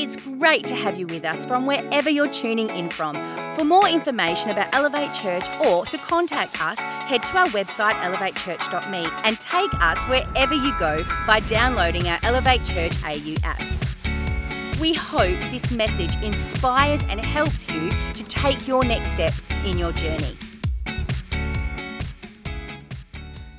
It's 0.00 0.16
great 0.16 0.64
to 0.68 0.76
have 0.76 0.96
you 0.96 1.08
with 1.08 1.24
us 1.24 1.44
from 1.44 1.66
wherever 1.66 2.08
you're 2.08 2.28
tuning 2.28 2.70
in 2.70 2.88
from. 2.88 3.16
For 3.56 3.64
more 3.64 3.88
information 3.88 4.52
about 4.52 4.72
Elevate 4.72 5.12
Church 5.12 5.44
or 5.66 5.86
to 5.86 5.98
contact 5.98 6.62
us, 6.62 6.78
head 6.78 7.24
to 7.24 7.36
our 7.36 7.48
website 7.48 7.94
elevatechurch.me 7.94 9.08
and 9.24 9.40
take 9.40 9.74
us 9.82 10.04
wherever 10.06 10.54
you 10.54 10.72
go 10.78 11.02
by 11.26 11.40
downloading 11.40 12.06
our 12.06 12.20
Elevate 12.22 12.64
Church 12.64 12.92
AU 13.02 13.34
app. 13.42 13.60
We 14.80 14.94
hope 14.94 15.36
this 15.50 15.72
message 15.72 16.14
inspires 16.22 17.02
and 17.08 17.20
helps 17.20 17.68
you 17.68 17.90
to 18.14 18.22
take 18.22 18.68
your 18.68 18.84
next 18.84 19.10
steps 19.10 19.50
in 19.64 19.78
your 19.78 19.90
journey. 19.90 20.36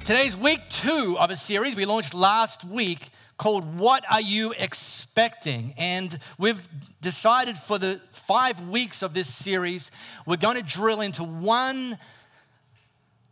Today's 0.06 0.38
week 0.38 0.62
two 0.70 1.18
of 1.20 1.32
a 1.32 1.36
series 1.36 1.76
we 1.76 1.84
launched 1.84 2.14
last 2.14 2.64
week 2.64 3.10
called 3.40 3.80
What 3.80 4.04
Are 4.12 4.22
You 4.22 4.54
Expecting? 4.60 5.74
And 5.78 6.20
we've 6.38 6.68
decided 7.02 7.58
for 7.58 7.80
the 7.80 8.00
five 8.12 8.70
weeks 8.70 9.02
of 9.02 9.16
this 9.16 9.34
series, 9.34 9.90
we're 10.28 10.38
going 10.38 10.58
to 10.58 10.64
drill 10.64 11.02
into 11.02 11.24
one 11.24 11.98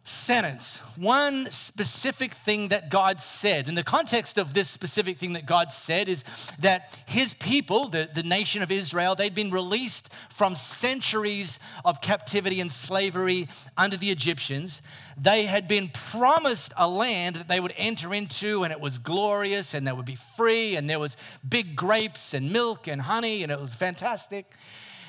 sentence, 0.08 0.96
one 0.96 1.52
specific 1.52 2.34
thing 2.34 2.70
that 2.70 2.90
God 2.90 3.20
said. 3.20 3.68
In 3.68 3.76
the 3.76 3.84
context 3.84 4.38
of 4.38 4.54
this 4.54 4.70
specific 4.70 5.18
thing 5.18 5.34
that 5.34 5.46
God 5.46 5.70
said 5.70 6.08
is 6.08 6.24
that 6.60 7.04
his 7.06 7.34
people, 7.34 7.90
the, 7.90 8.10
the 8.14 8.24
nation 8.24 8.62
of 8.62 8.72
Israel, 8.72 9.16
they'd 9.16 9.36
been 9.36 9.52
released 9.52 10.14
from 10.30 10.56
centuries 10.56 11.60
of 11.84 12.00
captivity 12.00 12.62
and 12.62 12.72
slavery 12.72 13.50
under 13.76 13.98
the 13.98 14.08
Egyptians. 14.08 14.82
They 15.18 15.44
had 15.44 15.68
been 15.68 15.90
promised 15.90 16.72
a 16.78 16.88
land 16.88 17.36
that 17.36 17.50
they 17.50 17.60
would 17.60 17.74
enter 17.76 18.14
into, 18.14 18.64
and 18.64 18.72
it 18.72 18.80
was 18.80 19.00
glorious, 19.00 19.74
and 19.74 19.86
they 19.86 19.92
would 19.92 20.06
be 20.06 20.16
free, 20.16 20.78
and 20.78 20.90
there 20.90 21.00
was 21.00 21.18
big 21.48 21.76
grapes 21.76 22.34
and 22.34 22.54
milk 22.54 22.88
and 22.88 23.02
honey, 23.02 23.44
and 23.44 23.52
it 23.52 23.60
was 23.60 23.76
fantastic. 23.76 24.46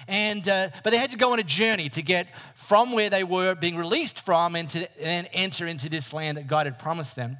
And, 0.09 0.49
uh, 0.49 0.69
but 0.83 0.91
they 0.91 0.97
had 0.97 1.11
to 1.11 1.19
go 1.19 1.33
on 1.33 1.39
a 1.39 1.45
journey 1.45 1.91
to 1.91 2.03
get 2.03 2.27
from 2.55 2.93
where 2.93 3.11
they 3.11 3.25
were 3.25 3.55
being 3.55 3.77
released 3.77 4.25
from 4.25 4.57
and 4.57 4.69
to 4.71 4.89
and 5.03 5.29
enter 5.35 5.67
into 5.67 5.91
this 5.91 6.13
land 6.13 6.39
that 6.39 6.47
God 6.47 6.67
had 6.67 6.79
promised 6.79 7.15
them. 7.15 7.37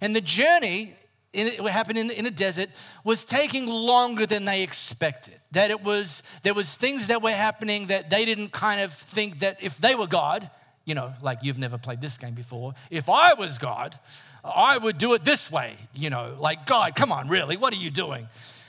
And 0.00 0.14
the 0.16 0.20
journey, 0.20 0.96
it 1.32 1.60
happened 1.60 1.98
in, 1.98 2.10
in 2.10 2.26
a 2.26 2.30
desert, 2.30 2.70
was 3.04 3.24
taking 3.24 3.66
longer 3.66 4.26
than 4.26 4.44
they 4.44 4.64
expected. 4.64 5.34
That 5.52 5.70
it 5.70 5.82
was, 5.82 6.24
there 6.42 6.54
was 6.54 6.76
things 6.76 7.06
that 7.06 7.22
were 7.22 7.30
happening 7.30 7.86
that 7.86 8.10
they 8.10 8.24
didn't 8.24 8.50
kind 8.50 8.80
of 8.80 8.92
think 8.92 9.38
that 9.38 9.62
if 9.62 9.78
they 9.78 9.94
were 9.94 10.08
God, 10.08 10.50
you 10.84 10.96
know, 10.96 11.14
like 11.22 11.38
you've 11.42 11.58
never 11.58 11.78
played 11.78 12.00
this 12.00 12.18
game 12.18 12.34
before. 12.34 12.74
If 12.90 13.08
I 13.08 13.34
was 13.34 13.58
God, 13.58 13.96
I 14.44 14.76
would 14.76 14.98
do 14.98 15.14
it 15.14 15.22
this 15.22 15.52
way, 15.52 15.76
you 15.94 16.10
know, 16.10 16.34
like, 16.40 16.66
God, 16.66 16.96
come 16.96 17.12
on, 17.12 17.28
really, 17.28 17.56
what 17.56 17.72
are 17.72 17.78
you 17.78 17.90
doing? 17.90 18.26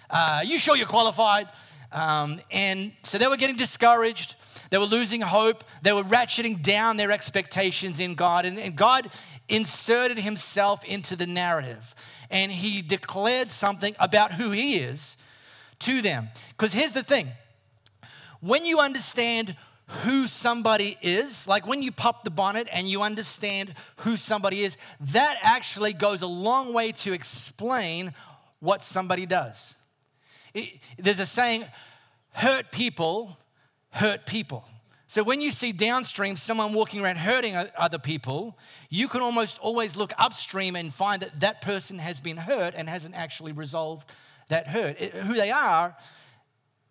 Uh, 0.10 0.42
you 0.46 0.60
sure 0.60 0.76
you're 0.76 0.86
qualified? 0.86 1.48
Um, 1.94 2.42
and 2.52 2.92
so 3.04 3.18
they 3.18 3.28
were 3.28 3.38
getting 3.38 3.56
discouraged. 3.56 4.36
They 4.70 4.78
were 4.78 4.86
losing 4.86 5.22
hope. 5.22 5.64
They 5.84 5.94
were 5.94 6.04
ratcheting 6.04 6.62
down 6.62 6.98
their 6.98 7.12
expectations 7.12 8.00
in 8.00 8.16
God. 8.16 8.46
And, 8.46 8.58
and 8.58 8.76
God 8.76 9.10
inserted 9.48 10.18
himself 10.18 10.84
into 10.84 11.16
the 11.16 11.28
narrative. 11.28 11.94
And 12.32 12.52
he 12.52 12.82
declared 12.82 13.50
something 13.52 13.96
about 14.00 14.34
who 14.34 14.52
he 14.52 14.78
is 14.78 15.18
to 15.80 16.02
them. 16.02 16.30
Because 16.50 16.74
here's 16.74 16.94
the 16.94 17.04
thing 17.04 17.28
when 18.40 18.66
you 18.66 18.80
understand 18.80 19.56
who 19.88 20.28
somebody 20.28 20.98
is, 21.02 21.48
like 21.48 21.68
when 21.68 21.84
you 21.84 21.92
pop 21.92 22.24
the 22.24 22.32
bonnet 22.32 22.68
and 22.74 22.88
you 22.88 23.02
understand 23.02 23.74
who 23.98 24.18
somebody 24.18 24.62
is, 24.62 24.78
that 25.00 25.38
actually 25.44 25.94
goes 25.94 26.22
a 26.22 26.28
long 26.28 26.74
way 26.74 26.92
to 26.92 27.14
explain 27.14 28.14
what 28.60 28.84
somebody 28.84 29.26
does. 29.26 29.76
There's 30.98 31.20
a 31.20 31.26
saying, 31.26 31.66
hurt 32.32 32.72
people 32.72 33.38
hurt 33.94 34.26
people. 34.26 34.66
So 35.08 35.24
when 35.24 35.42
you 35.42 35.52
see 35.52 35.72
downstream 35.72 36.36
someone 36.36 36.74
walking 36.74 37.04
around 37.04 37.18
hurting 37.18 37.56
other 37.78 38.00
people, 38.00 38.58
you 38.90 39.08
can 39.08 39.22
almost 39.22 39.60
always 39.60 39.96
look 39.96 40.12
upstream 40.18 40.76
and 40.76 40.92
find 40.92 41.22
that 41.22 41.40
that 41.42 41.62
person 41.62 42.00
has 42.00 42.20
been 42.20 42.38
hurt 42.38 42.74
and 42.76 42.90
hasn't 42.90 43.14
actually 43.14 43.52
resolved 43.52 44.10
that 44.50 44.68
hurt. 44.68 45.00
It, 45.00 45.14
who 45.14 45.36
they 45.36 45.52
are 45.52 45.96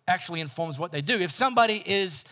actually 0.07 0.39
informs 0.39 0.79
what 0.79 0.93
they 0.93 1.01
do. 1.01 1.19
If 1.19 1.31
somebody 1.31 1.83
is 1.85 2.23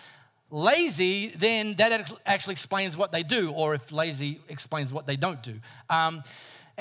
lazy, 0.50 1.28
then 1.35 1.75
that 1.75 2.13
actually 2.25 2.53
explains 2.53 2.95
what 2.95 3.11
they 3.11 3.23
do, 3.23 3.51
or 3.51 3.73
if 3.73 3.91
lazy 3.91 4.39
explains 4.47 4.94
what 4.94 5.07
they 5.07 5.17
don't 5.17 5.44
do. 5.44 5.59
Um, 5.89 6.23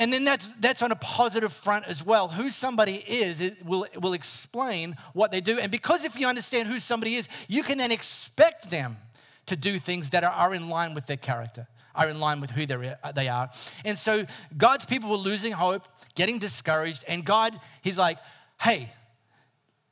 and 0.00 0.10
then 0.10 0.24
that's, 0.24 0.46
that's 0.54 0.80
on 0.80 0.92
a 0.92 0.96
positive 0.96 1.52
front 1.52 1.84
as 1.86 2.04
well. 2.04 2.28
Who 2.28 2.48
somebody 2.48 3.04
is 3.06 3.38
it 3.42 3.62
will, 3.66 3.86
will 4.00 4.14
explain 4.14 4.96
what 5.12 5.30
they 5.30 5.42
do. 5.42 5.58
And 5.58 5.70
because 5.70 6.06
if 6.06 6.18
you 6.18 6.26
understand 6.26 6.68
who 6.68 6.80
somebody 6.80 7.16
is, 7.16 7.28
you 7.48 7.62
can 7.62 7.76
then 7.76 7.92
expect 7.92 8.70
them 8.70 8.96
to 9.44 9.56
do 9.56 9.78
things 9.78 10.08
that 10.10 10.24
are, 10.24 10.32
are 10.32 10.54
in 10.54 10.70
line 10.70 10.94
with 10.94 11.06
their 11.06 11.18
character, 11.18 11.68
are 11.94 12.08
in 12.08 12.18
line 12.18 12.40
with 12.40 12.50
who 12.50 12.64
they 12.64 13.28
are. 13.28 13.50
And 13.84 13.98
so 13.98 14.24
God's 14.56 14.86
people 14.86 15.10
were 15.10 15.16
losing 15.16 15.52
hope, 15.52 15.86
getting 16.14 16.38
discouraged. 16.38 17.04
And 17.06 17.22
God, 17.22 17.60
He's 17.82 17.98
like, 17.98 18.16
hey, 18.58 18.90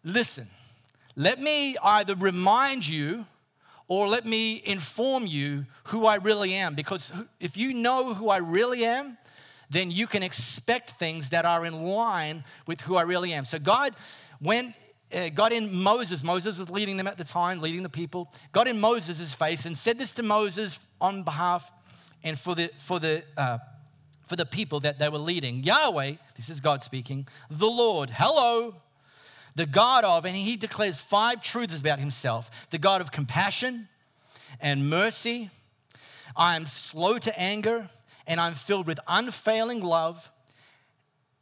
listen, 0.05 0.47
let 1.17 1.39
me 1.39 1.77
either 1.85 2.15
remind 2.15 2.89
you 2.89 3.27
or 3.89 4.09
let 4.09 4.25
me 4.25 4.63
inform 4.65 5.27
you 5.27 5.67
who 5.85 6.07
I 6.07 6.17
really 6.17 6.55
am. 6.55 6.75
Because 6.75 7.13
if 7.41 7.59
you 7.59 7.75
know 7.75 8.15
who 8.15 8.31
I 8.31 8.39
really 8.39 8.87
am, 8.87 9.19
then 9.71 9.91
you 9.91 10.07
can 10.07 10.23
expect 10.23 10.93
things 10.93 11.31
that 11.31 11.45
are 11.45 11.65
in 11.67 11.83
line 11.83 12.45
with 12.67 12.81
who 12.83 12.97
I 12.97 13.03
really 13.03 13.33
am. 13.33 13.45
So 13.45 13.59
God, 13.59 13.95
when 14.41 14.75
uh, 15.15 15.29
got 15.31 15.53
in 15.53 15.83
Moses, 15.83 16.23
Moses 16.23 16.59
was 16.59 16.71
leading 16.71 16.97
them 16.97 17.07
at 17.07 17.17
the 17.17 17.25
time, 17.25 17.61
leading 17.61 17.83
the 17.83 17.89
people, 17.89 18.33
got 18.53 18.69
in 18.69 18.81
Moses' 18.81 19.33
face 19.33 19.65
and 19.65 19.77
said 19.77 19.99
this 19.99 20.13
to 20.13 20.23
Moses 20.23 20.81
on 21.01 21.23
behalf 21.23 21.73
and 22.25 22.39
for 22.39 22.55
the, 22.55 22.71
for 22.77 22.99
the, 22.99 23.23
uh, 23.37 23.59
for 24.25 24.37
the 24.37 24.47
people 24.47 24.81
that 24.81 24.99
they 24.99 25.09
were 25.09 25.19
leading. 25.19 25.63
Yahweh, 25.65 26.13
this 26.37 26.49
is 26.49 26.61
God 26.61 26.83
speaking, 26.83 27.27
the 27.51 27.67
Lord, 27.67 28.11
hello, 28.13 28.75
the 29.55 29.67
God 29.67 30.05
of, 30.05 30.25
and 30.25 30.35
he 30.35 30.57
declares 30.57 31.01
five 31.01 31.43
truths 31.43 31.81
about 31.81 31.99
himself 31.99 32.69
the 32.71 32.79
God 32.79 33.01
of 33.01 33.11
compassion 33.11 33.89
and 34.61 34.89
mercy. 34.89 35.51
I 36.37 36.55
am 36.55 36.67
slow 36.67 37.19
to 37.19 37.39
anger 37.39 37.89
and 38.29 38.39
I'm 38.39 38.53
filled 38.53 38.87
with 38.87 39.01
unfailing 39.09 39.83
love 39.83 40.31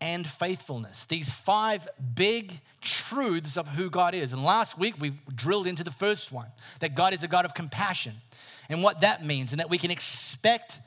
and 0.00 0.26
faithfulness. 0.26 1.04
These 1.06 1.32
five 1.32 1.86
big 2.14 2.60
truths 2.80 3.56
of 3.56 3.68
who 3.68 3.90
God 3.90 4.14
is. 4.14 4.32
And 4.32 4.44
last 4.44 4.78
week 4.78 4.94
we 4.98 5.12
drilled 5.34 5.66
into 5.66 5.84
the 5.84 5.90
first 5.90 6.32
one 6.32 6.48
that 6.80 6.94
God 6.94 7.12
is 7.12 7.22
a 7.22 7.28
God 7.28 7.44
of 7.44 7.54
compassion 7.54 8.14
and 8.68 8.82
what 8.82 9.00
that 9.02 9.24
means, 9.24 9.52
and 9.52 9.60
that 9.60 9.70
we 9.70 9.78
can 9.78 9.90
expect 9.90 10.80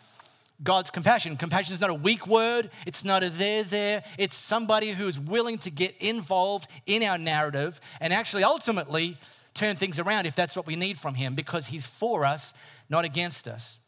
God's 0.61 0.89
compassion. 0.89 1.37
Compassion 1.37 1.73
is 1.73 1.79
not 1.79 1.89
a 1.89 1.93
weak 1.93 2.27
word, 2.27 2.69
it's 2.85 3.05
not 3.05 3.23
a 3.23 3.29
there, 3.29 3.63
there. 3.63 4.03
It's 4.17 4.35
somebody 4.35 4.89
who 4.89 5.07
is 5.07 5.19
willing 5.19 5.57
to 5.59 5.71
get 5.71 5.95
involved 5.99 6.69
in 6.85 7.03
our 7.03 7.17
narrative 7.17 7.79
and 8.01 8.11
actually 8.11 8.43
ultimately 8.43 9.17
turn 9.53 9.75
things 9.75 9.99
around 9.99 10.25
if 10.25 10.35
that's 10.35 10.55
what 10.55 10.67
we 10.67 10.75
need 10.75 10.97
from 10.97 11.15
Him 11.15 11.35
because 11.35 11.67
He's 11.67 11.87
for 11.87 12.25
us, 12.25 12.53
not 12.89 13.05
against 13.05 13.47
us. 13.47 13.79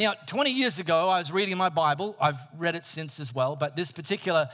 Now, 0.00 0.14
20 0.24 0.50
years 0.50 0.78
ago, 0.78 1.10
I 1.10 1.18
was 1.18 1.30
reading 1.30 1.58
my 1.58 1.68
Bible. 1.68 2.16
I've 2.18 2.38
read 2.56 2.74
it 2.74 2.86
since 2.86 3.20
as 3.20 3.34
well, 3.34 3.54
but 3.54 3.76
this 3.76 3.92
particular 3.92 4.48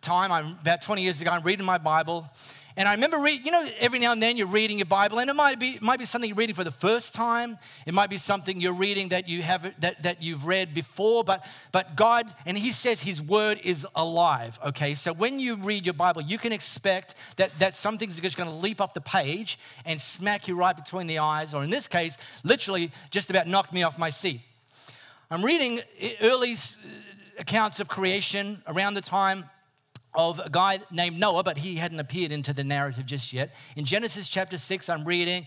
time, 0.00 0.32
I'm 0.32 0.46
about 0.62 0.80
20 0.80 1.02
years 1.02 1.20
ago, 1.20 1.30
I'm 1.30 1.42
reading 1.42 1.66
my 1.66 1.76
Bible. 1.76 2.26
And 2.74 2.88
I 2.88 2.94
remember 2.94 3.18
reading, 3.18 3.44
you 3.44 3.52
know, 3.52 3.66
every 3.80 3.98
now 3.98 4.12
and 4.12 4.22
then 4.22 4.38
you're 4.38 4.46
reading 4.46 4.78
your 4.78 4.86
Bible, 4.86 5.18
and 5.18 5.28
it 5.28 5.36
might 5.36 5.60
be, 5.60 5.78
might 5.82 5.98
be 5.98 6.06
something 6.06 6.30
you're 6.30 6.38
reading 6.38 6.54
for 6.54 6.64
the 6.64 6.70
first 6.70 7.14
time. 7.14 7.58
It 7.84 7.92
might 7.92 8.08
be 8.08 8.16
something 8.16 8.62
you're 8.62 8.72
reading 8.72 9.08
that 9.08 9.28
you 9.28 9.42
have 9.42 9.78
that, 9.80 10.02
that 10.04 10.22
you've 10.22 10.46
read 10.46 10.72
before, 10.72 11.22
but 11.22 11.44
but 11.70 11.94
God, 11.94 12.24
and 12.46 12.56
He 12.56 12.72
says 12.72 13.02
His 13.02 13.20
word 13.20 13.60
is 13.62 13.86
alive. 13.94 14.58
Okay, 14.68 14.94
so 14.94 15.12
when 15.12 15.38
you 15.38 15.56
read 15.56 15.84
your 15.84 15.92
Bible, 15.92 16.22
you 16.22 16.38
can 16.38 16.52
expect 16.52 17.14
that 17.36 17.50
that 17.58 17.76
something's 17.76 18.18
just 18.18 18.38
going 18.38 18.48
to 18.48 18.56
leap 18.56 18.80
off 18.80 18.94
the 18.94 19.02
page 19.02 19.58
and 19.84 20.00
smack 20.00 20.48
you 20.48 20.56
right 20.56 20.74
between 20.74 21.08
the 21.08 21.18
eyes, 21.18 21.52
or 21.52 21.62
in 21.62 21.68
this 21.68 21.88
case, 21.88 22.16
literally 22.42 22.90
just 23.10 23.28
about 23.28 23.46
knock 23.46 23.70
me 23.70 23.82
off 23.82 23.98
my 23.98 24.08
seat. 24.08 24.40
I'm 25.30 25.44
reading 25.44 25.80
early 26.22 26.54
accounts 27.38 27.80
of 27.80 27.88
creation 27.88 28.62
around 28.66 28.94
the 28.94 29.02
time 29.02 29.44
of 30.14 30.38
a 30.38 30.48
guy 30.48 30.78
named 30.90 31.20
Noah, 31.20 31.42
but 31.42 31.58
he 31.58 31.74
hadn't 31.74 32.00
appeared 32.00 32.32
into 32.32 32.54
the 32.54 32.64
narrative 32.64 33.04
just 33.04 33.34
yet. 33.34 33.54
In 33.76 33.84
Genesis 33.84 34.26
chapter 34.26 34.56
6, 34.56 34.88
I'm 34.88 35.04
reading 35.04 35.46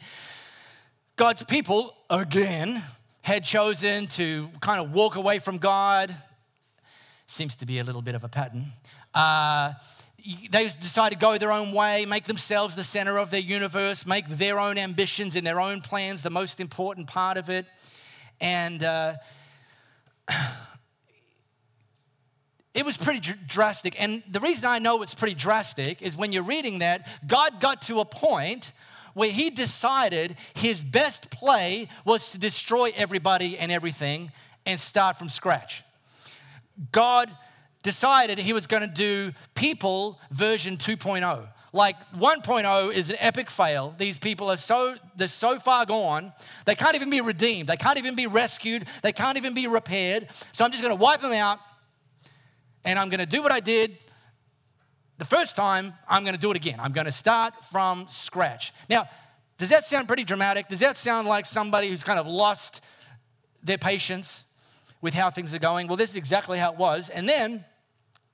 God's 1.15 1.43
people 1.43 1.95
again 2.11 2.83
had 3.23 3.43
chosen 3.43 4.05
to 4.09 4.49
kind 4.59 4.79
of 4.79 4.93
walk 4.93 5.15
away 5.15 5.39
from 5.39 5.57
God. 5.57 6.15
Seems 7.25 7.55
to 7.55 7.65
be 7.65 7.79
a 7.79 7.83
little 7.83 8.03
bit 8.03 8.13
of 8.13 8.23
a 8.23 8.29
pattern. 8.29 8.65
Uh, 9.15 9.73
they 10.51 10.65
decide 10.65 11.11
to 11.11 11.17
go 11.17 11.39
their 11.39 11.51
own 11.51 11.71
way, 11.71 12.05
make 12.05 12.25
themselves 12.25 12.75
the 12.75 12.83
center 12.83 13.17
of 13.17 13.31
their 13.31 13.41
universe, 13.41 14.05
make 14.05 14.27
their 14.27 14.59
own 14.59 14.77
ambitions 14.77 15.35
and 15.35 15.47
their 15.47 15.59
own 15.59 15.81
plans 15.81 16.21
the 16.21 16.29
most 16.29 16.59
important 16.59 17.07
part 17.07 17.37
of 17.37 17.49
it. 17.49 17.65
And 18.39 18.83
uh, 18.83 19.15
it 22.73 22.85
was 22.85 22.97
pretty 22.97 23.19
dr- 23.19 23.47
drastic. 23.47 24.01
And 24.01 24.23
the 24.29 24.39
reason 24.39 24.69
I 24.69 24.79
know 24.79 25.01
it's 25.01 25.15
pretty 25.15 25.35
drastic 25.35 26.01
is 26.01 26.15
when 26.15 26.31
you're 26.31 26.43
reading 26.43 26.79
that, 26.79 27.07
God 27.27 27.59
got 27.59 27.81
to 27.83 27.99
a 27.99 28.05
point 28.05 28.71
where 29.13 29.31
he 29.31 29.49
decided 29.49 30.35
his 30.55 30.83
best 30.83 31.31
play 31.31 31.87
was 32.05 32.31
to 32.31 32.37
destroy 32.37 32.91
everybody 32.95 33.57
and 33.57 33.71
everything 33.71 34.31
and 34.65 34.79
start 34.79 35.17
from 35.17 35.29
scratch. 35.29 35.83
God 36.91 37.29
decided 37.83 38.37
he 38.37 38.53
was 38.53 38.67
going 38.67 38.87
to 38.87 38.93
do 38.93 39.33
people 39.55 40.19
version 40.31 40.77
2.0. 40.77 41.47
Like 41.73 41.95
1.0 42.13 42.93
is 42.93 43.09
an 43.09 43.15
epic 43.19 43.49
fail. 43.49 43.95
These 43.97 44.19
people 44.19 44.51
are 44.51 44.57
so 44.57 44.95
they're 45.15 45.27
so 45.27 45.57
far 45.57 45.85
gone, 45.85 46.33
they 46.65 46.75
can't 46.75 46.95
even 46.95 47.09
be 47.09 47.21
redeemed. 47.21 47.69
They 47.69 47.77
can't 47.77 47.97
even 47.97 48.15
be 48.15 48.27
rescued. 48.27 48.85
They 49.03 49.13
can't 49.13 49.37
even 49.37 49.53
be 49.53 49.67
repaired. 49.67 50.27
So 50.51 50.65
I'm 50.65 50.71
just 50.71 50.83
going 50.83 50.95
to 50.95 51.01
wipe 51.01 51.21
them 51.21 51.31
out 51.31 51.59
and 52.83 52.99
I'm 52.99 53.09
going 53.09 53.19
to 53.19 53.25
do 53.25 53.41
what 53.41 53.51
I 53.51 53.61
did 53.61 53.97
the 55.17 55.25
first 55.25 55.55
time. 55.55 55.93
I'm 56.09 56.23
going 56.23 56.35
to 56.35 56.39
do 56.39 56.51
it 56.51 56.57
again. 56.57 56.79
I'm 56.79 56.91
going 56.91 57.05
to 57.05 57.11
start 57.11 57.63
from 57.63 58.05
scratch. 58.07 58.73
Now, 58.89 59.07
does 59.57 59.69
that 59.69 59.85
sound 59.85 60.07
pretty 60.07 60.23
dramatic? 60.23 60.67
Does 60.67 60.79
that 60.79 60.97
sound 60.97 61.27
like 61.27 61.45
somebody 61.45 61.89
who's 61.89 62.03
kind 62.03 62.19
of 62.19 62.27
lost 62.27 62.83
their 63.63 63.77
patience 63.77 64.45
with 65.01 65.13
how 65.13 65.29
things 65.29 65.53
are 65.53 65.59
going? 65.59 65.87
Well, 65.87 65.97
this 65.97 66.09
is 66.09 66.15
exactly 66.15 66.57
how 66.57 66.71
it 66.73 66.77
was. 66.77 67.09
And 67.09 67.29
then 67.29 67.63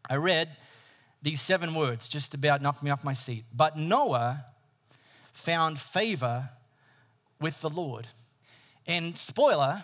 I 0.10 0.16
read 0.16 0.50
these 1.22 1.42
seven 1.42 1.74
words 1.74 2.08
just 2.08 2.34
about 2.34 2.62
knocked 2.62 2.84
me 2.84 2.92
off 2.92 3.04
my 3.04 3.14
seat. 3.14 3.46
But 3.54 3.78
Noah 3.78 4.46
found 5.32 5.80
favor 5.80 6.50
with 7.40 7.62
the 7.62 7.70
Lord. 7.70 8.08
And 8.86 9.18
spoiler, 9.18 9.84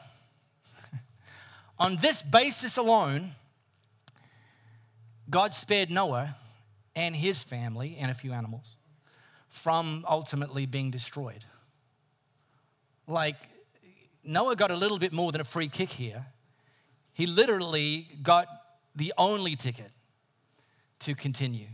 on 1.80 1.98
this 1.98 2.22
basis 2.22 2.78
alone, 2.78 3.32
God 5.30 5.54
spared 5.54 5.90
Noah 5.90 6.36
and 6.96 7.16
his 7.16 7.44
family 7.44 7.98
and 8.00 8.12
a 8.12 8.14
few 8.14 8.34
animals 8.34 8.76
from 9.50 10.06
ultimately 10.10 10.66
being 10.66 10.92
destroyed. 10.92 11.44
Like, 13.08 13.36
Noah 14.24 14.56
got 14.56 14.72
a 14.72 14.76
little 14.76 14.98
bit 14.98 15.14
more 15.14 15.32
than 15.32 15.42
a 15.42 15.46
free 15.46 15.68
kick 15.68 15.90
here. 15.90 16.26
He 17.14 17.26
literally 17.26 18.08
got 18.22 18.48
the 18.96 19.14
only 19.18 19.56
ticket 19.56 19.92
to 21.06 21.16
continue. 21.16 21.68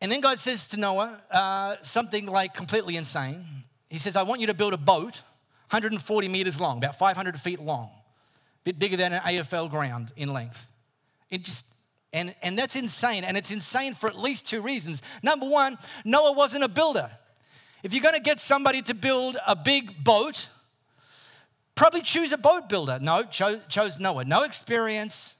And 0.00 0.12
then 0.12 0.20
God 0.20 0.38
says 0.38 0.68
to 0.68 0.76
Noah 0.76 1.20
uh, 1.30 1.76
something 1.82 2.26
like 2.26 2.54
completely 2.54 2.96
insane. 2.96 3.44
He 3.88 3.98
says, 3.98 4.16
I 4.16 4.22
want 4.22 4.40
you 4.40 4.46
to 4.48 4.54
build 4.54 4.74
a 4.74 4.78
boat 4.78 5.22
140 5.70 6.28
meters 6.28 6.60
long, 6.60 6.78
about 6.78 6.96
500 6.96 7.40
feet 7.40 7.60
long, 7.60 7.86
a 7.86 8.64
bit 8.64 8.78
bigger 8.78 8.96
than 8.96 9.12
an 9.12 9.20
AFL 9.20 9.70
ground 9.70 10.12
in 10.16 10.32
length. 10.32 10.70
It 11.30 11.42
just, 11.42 11.66
and, 12.12 12.34
and 12.42 12.56
that's 12.56 12.76
insane. 12.76 13.24
And 13.24 13.36
it's 13.36 13.50
insane 13.50 13.94
for 13.94 14.08
at 14.08 14.18
least 14.18 14.48
two 14.48 14.60
reasons. 14.60 15.02
Number 15.22 15.48
one, 15.48 15.76
Noah 16.04 16.32
wasn't 16.32 16.62
a 16.62 16.68
builder. 16.68 17.10
If 17.82 17.92
you're 17.92 18.02
going 18.02 18.14
to 18.14 18.20
get 18.20 18.38
somebody 18.38 18.82
to 18.82 18.94
build 18.94 19.38
a 19.46 19.56
big 19.56 20.04
boat, 20.04 20.48
probably 21.74 22.02
choose 22.02 22.32
a 22.32 22.38
boat 22.38 22.68
builder. 22.68 22.98
No, 23.00 23.22
chose, 23.24 23.60
chose 23.68 23.98
Noah. 23.98 24.24
No 24.24 24.44
experience, 24.44 25.35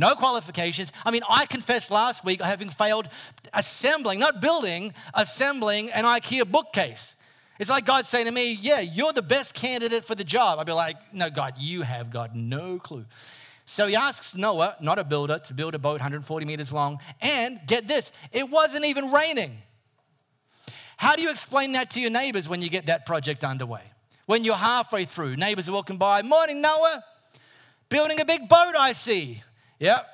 no 0.00 0.14
qualifications. 0.14 0.92
I 1.04 1.10
mean, 1.10 1.22
I 1.28 1.46
confessed 1.46 1.90
last 1.90 2.24
week 2.24 2.40
having 2.40 2.70
failed 2.70 3.08
assembling, 3.52 4.18
not 4.18 4.40
building, 4.40 4.94
assembling 5.14 5.90
an 5.90 6.04
IKEA 6.04 6.50
bookcase. 6.50 7.16
It's 7.58 7.68
like 7.68 7.84
God 7.84 8.06
saying 8.06 8.24
to 8.24 8.32
me, 8.32 8.54
Yeah, 8.54 8.80
you're 8.80 9.12
the 9.12 9.22
best 9.22 9.54
candidate 9.54 10.02
for 10.02 10.14
the 10.14 10.24
job. 10.24 10.58
I'd 10.58 10.66
be 10.66 10.72
like, 10.72 10.96
No, 11.12 11.28
God, 11.28 11.54
you 11.58 11.82
have 11.82 12.10
got 12.10 12.34
no 12.34 12.78
clue. 12.78 13.04
So 13.66 13.86
he 13.86 13.94
asks 13.94 14.34
Noah, 14.34 14.74
not 14.80 14.98
a 14.98 15.04
builder, 15.04 15.38
to 15.38 15.54
build 15.54 15.74
a 15.74 15.78
boat 15.78 16.00
140 16.00 16.46
meters 16.46 16.72
long. 16.72 16.98
And 17.20 17.60
get 17.68 17.86
this, 17.86 18.10
it 18.32 18.50
wasn't 18.50 18.86
even 18.86 19.12
raining. 19.12 19.52
How 20.96 21.14
do 21.14 21.22
you 21.22 21.30
explain 21.30 21.72
that 21.72 21.90
to 21.92 22.00
your 22.00 22.10
neighbors 22.10 22.48
when 22.48 22.62
you 22.62 22.70
get 22.70 22.86
that 22.86 23.06
project 23.06 23.44
underway? 23.44 23.82
When 24.26 24.44
you're 24.44 24.56
halfway 24.56 25.04
through, 25.04 25.36
neighbors 25.36 25.68
are 25.68 25.72
walking 25.72 25.98
by, 25.98 26.22
Morning, 26.22 26.60
Noah. 26.60 27.04
Building 27.90 28.20
a 28.20 28.24
big 28.24 28.48
boat, 28.48 28.74
I 28.78 28.92
see. 28.92 29.42
Yep. 29.80 30.06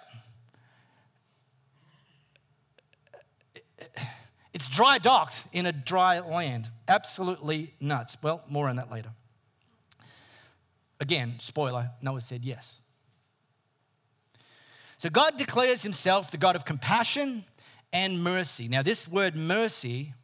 It's 4.54 4.68
dry 4.68 4.96
docked 4.96 5.44
in 5.52 5.66
a 5.66 5.72
dry 5.72 6.20
land. 6.20 6.70
Absolutely 6.88 7.74
nuts. 7.78 8.16
Well, 8.22 8.42
more 8.48 8.68
on 8.68 8.76
that 8.76 8.90
later. 8.90 9.10
Again, 10.98 11.34
spoiler 11.40 11.90
Noah 12.00 12.22
said 12.22 12.42
yes. 12.42 12.78
So 14.96 15.10
God 15.10 15.36
declares 15.36 15.82
himself 15.82 16.30
the 16.30 16.38
God 16.38 16.56
of 16.56 16.64
compassion 16.64 17.44
and 17.92 18.22
mercy. 18.22 18.66
Now, 18.66 18.82
this 18.82 19.06
word 19.06 19.36
mercy 19.36 20.14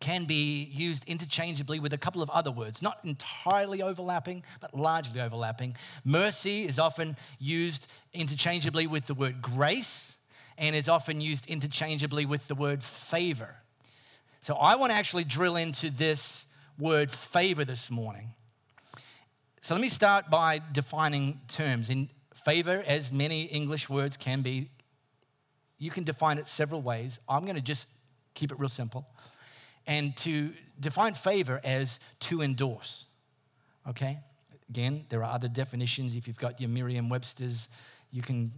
can 0.00 0.24
be 0.24 0.64
used 0.72 1.06
interchangeably 1.08 1.78
with 1.78 1.92
a 1.92 1.98
couple 1.98 2.22
of 2.22 2.30
other 2.30 2.50
words, 2.50 2.82
not 2.82 2.98
entirely 3.04 3.82
overlapping, 3.82 4.42
but 4.60 4.74
largely 4.74 5.20
overlapping. 5.20 5.76
Mercy 6.04 6.64
is 6.64 6.78
often 6.78 7.16
used 7.38 7.86
interchangeably 8.14 8.86
with 8.86 9.06
the 9.06 9.14
word 9.14 9.42
grace 9.42 10.18
and 10.56 10.74
is 10.74 10.88
often 10.88 11.20
used 11.20 11.46
interchangeably 11.46 12.24
with 12.24 12.48
the 12.48 12.54
word 12.54 12.82
favor. 12.82 13.56
So 14.40 14.54
I 14.54 14.76
want 14.76 14.90
to 14.90 14.96
actually 14.96 15.24
drill 15.24 15.56
into 15.56 15.90
this 15.90 16.46
word 16.78 17.10
favor 17.10 17.64
this 17.64 17.90
morning. 17.90 18.28
So 19.60 19.74
let 19.74 19.82
me 19.82 19.90
start 19.90 20.30
by 20.30 20.62
defining 20.72 21.40
terms. 21.46 21.90
In 21.90 22.08
favor, 22.34 22.82
as 22.86 23.12
many 23.12 23.42
English 23.42 23.90
words 23.90 24.16
can 24.16 24.40
be, 24.40 24.70
you 25.78 25.90
can 25.90 26.04
define 26.04 26.38
it 26.38 26.48
several 26.48 26.80
ways. 26.80 27.20
I'm 27.28 27.44
going 27.44 27.56
to 27.56 27.62
just 27.62 27.86
keep 28.32 28.50
it 28.50 28.58
real 28.58 28.70
simple 28.70 29.06
and 29.86 30.16
to 30.18 30.52
define 30.78 31.14
favor 31.14 31.60
as 31.64 31.98
to 32.20 32.42
endorse. 32.42 33.06
Okay? 33.88 34.18
Again, 34.68 35.04
there 35.08 35.24
are 35.24 35.32
other 35.32 35.48
definitions. 35.48 36.16
If 36.16 36.28
you've 36.28 36.38
got 36.38 36.60
your 36.60 36.70
Merriam 36.70 37.08
Webster's, 37.08 37.68
you 38.12 38.22
can 38.22 38.52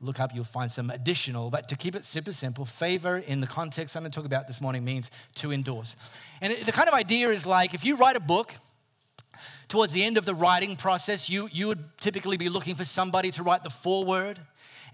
look 0.00 0.20
up, 0.20 0.34
you'll 0.34 0.44
find 0.44 0.70
some 0.70 0.90
additional. 0.90 1.50
But 1.50 1.68
to 1.68 1.76
keep 1.76 1.94
it 1.94 2.04
super 2.04 2.32
simple, 2.32 2.64
favor 2.64 3.16
in 3.16 3.40
the 3.40 3.46
context 3.46 3.96
I'm 3.96 4.02
going 4.02 4.12
to 4.12 4.16
talk 4.16 4.26
about 4.26 4.46
this 4.46 4.60
morning 4.60 4.84
means 4.84 5.10
to 5.36 5.52
endorse. 5.52 5.96
And 6.40 6.52
the 6.52 6.72
kind 6.72 6.88
of 6.88 6.94
idea 6.94 7.30
is 7.30 7.46
like 7.46 7.74
if 7.74 7.84
you 7.84 7.96
write 7.96 8.16
a 8.16 8.20
book, 8.20 8.54
towards 9.68 9.92
the 9.92 10.04
end 10.04 10.16
of 10.16 10.24
the 10.24 10.34
writing 10.34 10.76
process, 10.76 11.28
you, 11.28 11.48
you 11.52 11.66
would 11.68 11.82
typically 11.98 12.36
be 12.36 12.48
looking 12.48 12.74
for 12.74 12.84
somebody 12.84 13.30
to 13.32 13.42
write 13.42 13.62
the 13.62 13.70
foreword 13.70 14.38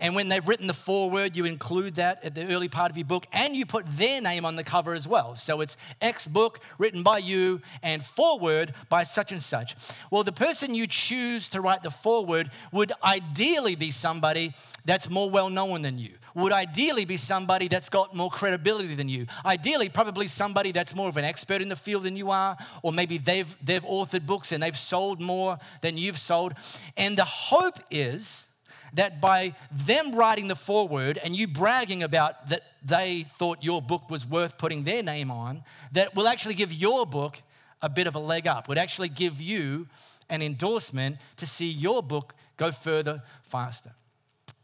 and 0.02 0.16
when 0.16 0.28
they've 0.28 0.46
written 0.46 0.66
the 0.66 0.74
foreword, 0.74 1.36
you 1.36 1.44
include 1.44 1.94
that 1.94 2.24
at 2.24 2.34
the 2.34 2.52
early 2.52 2.68
part 2.68 2.90
of 2.90 2.98
your 2.98 3.06
book 3.06 3.24
and 3.32 3.54
you 3.54 3.64
put 3.64 3.86
their 3.86 4.20
name 4.20 4.44
on 4.44 4.56
the 4.56 4.64
cover 4.64 4.94
as 4.94 5.06
well. 5.06 5.36
So 5.36 5.60
it's 5.60 5.76
X 6.00 6.26
book 6.26 6.58
written 6.76 7.04
by 7.04 7.18
you 7.18 7.60
and 7.84 8.02
foreword 8.02 8.74
by 8.88 9.04
such 9.04 9.30
and 9.30 9.40
such. 9.40 9.76
Well, 10.10 10.24
the 10.24 10.32
person 10.32 10.74
you 10.74 10.88
choose 10.88 11.48
to 11.50 11.60
write 11.60 11.84
the 11.84 11.90
foreword 11.92 12.50
would 12.72 12.90
ideally 13.04 13.76
be 13.76 13.92
somebody 13.92 14.54
that's 14.84 15.08
more 15.08 15.30
well 15.30 15.48
known 15.48 15.82
than 15.82 15.98
you 15.98 16.10
would 16.34 16.52
ideally 16.52 17.04
be 17.04 17.18
somebody 17.18 17.68
that's 17.68 17.90
got 17.90 18.16
more 18.16 18.30
credibility 18.30 18.94
than 18.94 19.06
you. 19.06 19.26
Ideally, 19.44 19.90
probably 19.90 20.26
somebody 20.26 20.72
that's 20.72 20.94
more 20.94 21.08
of 21.08 21.18
an 21.18 21.24
expert 21.24 21.60
in 21.60 21.68
the 21.68 21.76
field 21.76 22.04
than 22.04 22.16
you 22.16 22.30
are, 22.30 22.56
or 22.82 22.90
maybe 22.90 23.18
they've, 23.18 23.54
they've 23.62 23.84
authored 23.84 24.26
books 24.26 24.50
and 24.50 24.62
they've 24.62 24.74
sold 24.74 25.20
more 25.20 25.58
than 25.82 25.98
you've 25.98 26.18
sold. 26.18 26.54
And 26.96 27.18
the 27.18 27.24
hope 27.24 27.78
is 27.90 28.48
that 28.92 29.20
by 29.20 29.54
them 29.70 30.14
writing 30.14 30.48
the 30.48 30.56
foreword 30.56 31.18
and 31.22 31.34
you 31.34 31.46
bragging 31.48 32.02
about 32.02 32.48
that 32.48 32.62
they 32.84 33.22
thought 33.22 33.62
your 33.62 33.80
book 33.80 34.10
was 34.10 34.26
worth 34.26 34.58
putting 34.58 34.84
their 34.84 35.02
name 35.02 35.30
on, 35.30 35.62
that 35.92 36.14
will 36.14 36.28
actually 36.28 36.54
give 36.54 36.72
your 36.72 37.06
book 37.06 37.40
a 37.80 37.88
bit 37.88 38.06
of 38.06 38.14
a 38.14 38.18
leg 38.18 38.46
up, 38.46 38.68
would 38.68 38.78
actually 38.78 39.08
give 39.08 39.40
you 39.40 39.86
an 40.30 40.42
endorsement 40.42 41.16
to 41.36 41.46
see 41.46 41.68
your 41.68 42.02
book 42.02 42.34
go 42.56 42.70
further 42.70 43.22
faster. 43.42 43.92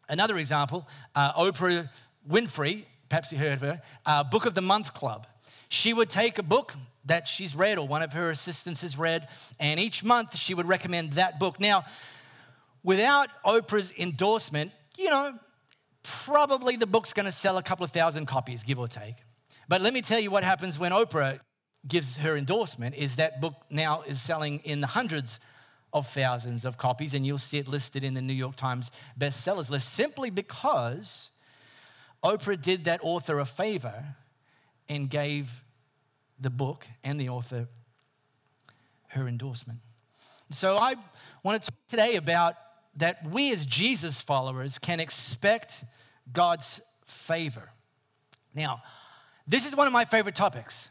Another 0.09 0.39
example 0.39 0.89
uh, 1.15 1.33
Oprah 1.33 1.89
Winfrey, 2.29 2.85
perhaps 3.09 3.33
you 3.33 3.39
heard 3.39 3.55
of 3.55 3.61
her, 3.61 3.83
uh, 4.07 4.25
Book 4.25 4.47
of 4.47 4.55
the 4.55 4.63
Month 4.63 4.95
Club. 4.95 5.27
She 5.69 5.93
would 5.93 6.09
take 6.09 6.39
a 6.39 6.43
book 6.43 6.75
that 7.05 7.27
she's 7.27 7.55
read 7.57 7.79
or 7.79 7.87
one 7.87 8.03
of 8.03 8.13
her 8.13 8.31
assistants 8.31 8.83
has 8.83 8.97
read, 8.99 9.29
and 9.59 9.81
each 9.81 10.05
month 10.05 10.37
she 10.37 10.55
would 10.55 10.67
recommend 10.67 11.13
that 11.13 11.39
book. 11.39 11.59
Now, 11.59 11.85
without 12.83 13.29
Oprah's 13.45 13.93
endorsement, 13.99 14.73
you 14.97 15.11
know, 15.11 15.33
probably 16.03 16.77
the 16.77 16.87
book's 16.87 17.13
going 17.13 17.27
to 17.27 17.33
sell 17.33 17.59
a 17.59 17.63
couple 17.63 17.85
of 17.85 17.91
thousand 17.91 18.27
copies, 18.27 18.63
give 18.63 18.79
or 18.79 18.89
take. 18.89 19.15
But 19.69 19.83
let 19.83 19.93
me 19.93 20.01
tell 20.01 20.21
you 20.21 20.31
what 20.31 20.45
happens 20.45 20.79
when 20.79 20.93
Oprah 20.93 21.41
gives 21.87 22.19
her 22.19 22.37
endorsement 22.37 22.95
is 22.97 23.17
that 23.17 23.41
book 23.41 23.55
now 23.71 24.03
is 24.03 24.21
selling 24.21 24.61
in 24.65 24.81
the 24.81 24.87
hundreds 24.89 25.39
of 25.93 26.07
thousands 26.07 26.65
of 26.65 26.77
copies 26.77 27.15
and 27.15 27.27
you'll 27.27 27.39
see 27.39 27.59
it 27.59 27.69
listed 27.69 28.05
in 28.05 28.15
the 28.15 28.21
New 28.21 28.33
York 28.33 28.57
Times 28.57 28.91
bestsellers 29.19 29.71
list 29.71 29.93
simply 29.93 30.31
because 30.31 31.31
Oprah 32.23 32.61
did 32.61 32.85
that 32.85 33.01
author 33.03 33.39
a 33.39 33.45
favor 33.45 34.17
and 34.89 35.09
gave 35.09 35.65
the 36.41 36.51
book 36.51 36.87
and 37.05 37.21
the 37.21 37.29
author 37.29 37.69
her 39.09 39.27
endorsement. 39.27 39.81
So 40.51 40.77
I 40.77 40.95
want 41.43 41.63
to 41.63 41.71
talk 41.71 41.79
today 41.89 42.17
about 42.17 42.55
that 42.99 43.26
we 43.28 43.52
as 43.52 43.64
Jesus 43.64 44.21
followers 44.21 44.78
can 44.78 45.00
expect 45.00 45.85
God's 46.33 46.81
favor. 47.05 47.71
Now, 48.55 48.83
this 49.47 49.67
is 49.67 49.75
one 49.75 49.87
of 49.87 49.93
my 49.93 50.05
favorite 50.05 50.35
topics. 50.35 50.90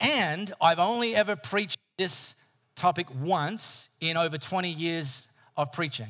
And 0.00 0.52
I've 0.60 0.78
only 0.78 1.14
ever 1.14 1.36
preached 1.36 1.78
this 1.98 2.34
topic 2.76 3.06
once 3.20 3.88
in 4.00 4.16
over 4.16 4.38
20 4.38 4.68
years 4.70 5.28
of 5.56 5.72
preaching. 5.72 6.08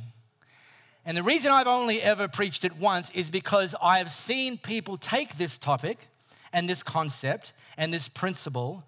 And 1.04 1.16
the 1.16 1.22
reason 1.22 1.50
I've 1.50 1.66
only 1.66 2.00
ever 2.00 2.28
preached 2.28 2.64
it 2.64 2.76
once 2.76 3.10
is 3.10 3.30
because 3.30 3.74
I 3.82 3.98
have 3.98 4.10
seen 4.10 4.56
people 4.56 4.96
take 4.96 5.36
this 5.36 5.58
topic 5.58 6.06
and 6.52 6.68
this 6.68 6.82
concept 6.82 7.52
and 7.76 7.92
this 7.92 8.08
principle 8.08 8.84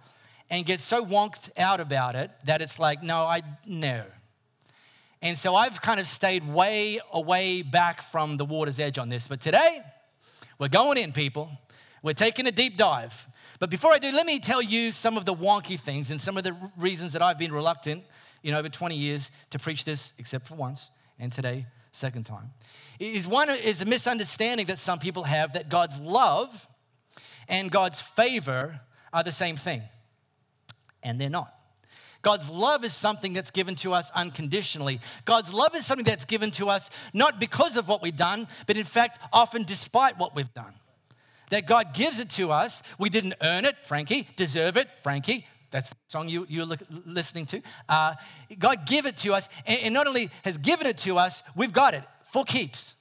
and 0.51 0.65
get 0.65 0.81
so 0.81 1.05
wonked 1.05 1.51
out 1.59 1.81
about 1.81 2.15
it 2.15 2.31
that 2.45 2.61
it's 2.63 2.79
like, 2.79 3.03
no, 3.03 3.25
I 3.25 3.43
no. 3.67 4.05
And 5.25 5.39
so 5.39 5.55
I've 5.55 5.81
kind 5.81 5.99
of 5.99 6.07
stayed 6.07 6.47
way 6.47 7.01
away 7.11 7.63
back 7.63 8.03
from 8.03 8.37
the 8.37 8.45
water's 8.45 8.79
edge 8.79 8.99
on 8.99 9.09
this. 9.09 9.27
But 9.27 9.41
today, 9.41 9.79
we're 10.59 10.69
going 10.69 10.99
in, 10.99 11.13
people. 11.13 11.51
We're 12.03 12.13
taking 12.13 12.47
a 12.47 12.53
deep 12.53 12.77
dive. 12.77 13.27
But 13.59 13.71
before 13.71 13.91
I 13.91 13.99
do, 13.99 14.11
let 14.13 14.27
me 14.27 14.39
tell 14.39 14.61
you 14.61 14.93
some 14.93 15.17
of 15.17 15.25
the 15.25 15.35
wonky 15.35 15.81
things 15.81 16.11
and 16.11 16.21
some 16.21 16.37
of 16.37 16.45
the 16.45 16.55
reasons 16.77 17.15
that 17.15 17.23
I've 17.23 17.39
been 17.39 17.53
reluctant 17.53 18.05
in 18.43 18.53
over 18.53 18.69
20 18.69 18.95
years 18.95 19.31
to 19.49 19.59
preach 19.59 19.87
this, 19.87 20.13
except 20.19 20.47
for 20.47 20.57
once, 20.57 20.91
and 21.19 21.33
today, 21.33 21.65
second 21.91 22.27
time. 22.27 22.51
Is 23.01 23.27
one 23.27 23.49
is 23.49 23.81
a 23.81 23.87
misunderstanding 23.87 24.67
that 24.67 24.77
some 24.77 24.99
people 24.99 25.25
have 25.25 25.55
that 25.55 25.71
God's 25.71 25.99
love 26.01 26.67
and 27.49 27.71
God's 27.71 28.03
favor 28.03 28.79
are 29.11 29.23
the 29.23 29.33
same 29.33 29.57
thing, 29.57 29.81
and 31.03 31.19
they're 31.19 31.31
not. 31.31 31.54
God's 32.25 32.51
love 32.51 32.85
is 32.85 32.93
something 32.93 33.33
that's 33.33 33.53
given 33.53 33.77
to 33.77 33.93
us 33.93 34.11
unconditionally. 34.17 34.99
God's 35.25 35.55
love 35.55 35.77
is 35.77 35.87
something 35.87 36.05
that's 36.05 36.25
given 36.25 36.51
to 36.53 36.69
us 36.69 36.91
not 37.13 37.39
because 37.39 37.77
of 37.77 37.87
what 37.89 38.03
we've 38.03 38.17
done, 38.17 38.49
but 38.67 38.77
in 38.77 38.85
fact, 38.85 39.21
often 39.33 39.63
despite 39.63 40.19
what 40.19 40.35
we've 40.35 40.53
done 40.53 40.75
that 41.51 41.67
God 41.67 41.95
gives 41.95 42.19
it 42.19 42.31
to 42.31 42.51
us. 42.51 42.83
We 42.99 43.09
didn't 43.09 43.35
earn 43.43 43.65
it, 43.65 43.77
Frankie, 43.77 44.27
deserve 44.37 44.77
it, 44.77 44.89
Frankie. 44.99 45.47
That's 45.71 45.91
the 45.91 45.97
song 46.09 46.29
you, 46.29 46.47
you're 46.49 46.67
listening 47.07 47.47
to. 47.47 47.63
Uh, 47.89 48.15
God 48.59 48.87
give 48.87 49.07
it 49.07 49.17
to 49.19 49.35
us, 49.35 49.49
and, 49.67 49.81
and 49.85 49.95
not 49.95 50.07
only 50.07 50.31
has 50.45 50.57
given 50.57 50.87
it 50.87 50.99
to 50.99 51.19
us, 51.19 51.43
we've 51.55 51.73
got 51.73 51.95
it 51.95 52.05
for 52.23 52.45
keeps. 52.45 52.95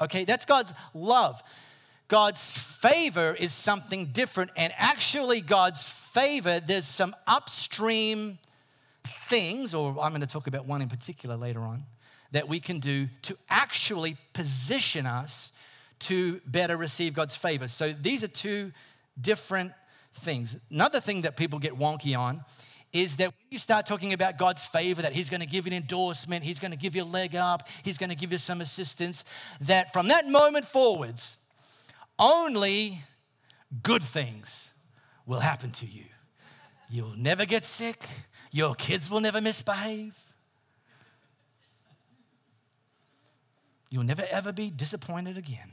Okay, 0.00 0.24
that's 0.24 0.44
God's 0.44 0.72
love. 0.92 1.42
God's 2.08 2.58
favor 2.58 3.36
is 3.38 3.52
something 3.52 4.06
different, 4.06 4.50
and 4.56 4.72
actually, 4.76 5.40
God's 5.40 5.88
favor, 5.88 6.60
there's 6.60 6.86
some 6.86 7.14
upstream 7.26 8.38
things, 9.06 9.74
or 9.74 9.90
I'm 10.00 10.10
going 10.10 10.20
to 10.20 10.26
talk 10.26 10.46
about 10.46 10.66
one 10.66 10.82
in 10.82 10.88
particular 10.88 11.36
later 11.36 11.60
on, 11.60 11.84
that 12.32 12.48
we 12.48 12.60
can 12.60 12.80
do 12.80 13.08
to 13.22 13.36
actually 13.48 14.16
position 14.32 15.06
us 15.06 15.52
to 16.00 16.40
better 16.46 16.76
receive 16.76 17.14
God's 17.14 17.36
favor. 17.36 17.68
So 17.68 17.92
these 17.92 18.24
are 18.24 18.28
two 18.28 18.72
different 19.20 19.72
things. 20.12 20.58
Another 20.70 21.00
thing 21.00 21.22
that 21.22 21.36
people 21.36 21.58
get 21.58 21.78
wonky 21.78 22.18
on 22.18 22.44
is 22.92 23.16
that 23.16 23.26
when 23.26 23.46
you 23.50 23.58
start 23.58 23.86
talking 23.86 24.12
about 24.12 24.38
God's 24.38 24.66
favor, 24.66 25.02
that 25.02 25.12
He's 25.12 25.28
going 25.28 25.40
to 25.40 25.46
give 25.46 25.66
you 25.66 25.72
an 25.72 25.76
endorsement, 25.76 26.44
He's 26.44 26.60
going 26.60 26.70
to 26.70 26.78
give 26.78 26.94
you 26.94 27.02
a 27.02 27.04
leg 27.04 27.34
up, 27.34 27.68
He's 27.82 27.98
going 27.98 28.10
to 28.10 28.16
give 28.16 28.30
you 28.30 28.38
some 28.38 28.60
assistance, 28.60 29.24
that 29.60 29.92
from 29.92 30.08
that 30.08 30.28
moment 30.28 30.64
forwards, 30.64 31.38
only 32.18 33.00
good 33.82 34.02
things 34.02 34.72
will 35.26 35.40
happen 35.40 35.72
to 35.72 35.86
you. 35.86 36.04
You'll 36.88 37.16
never 37.16 37.44
get 37.44 37.64
sick, 37.64 38.06
your 38.54 38.76
kids 38.76 39.10
will 39.10 39.20
never 39.20 39.40
misbehave. 39.40 40.16
You'll 43.90 44.04
never 44.04 44.22
ever 44.30 44.52
be 44.52 44.70
disappointed 44.70 45.36
again. 45.36 45.72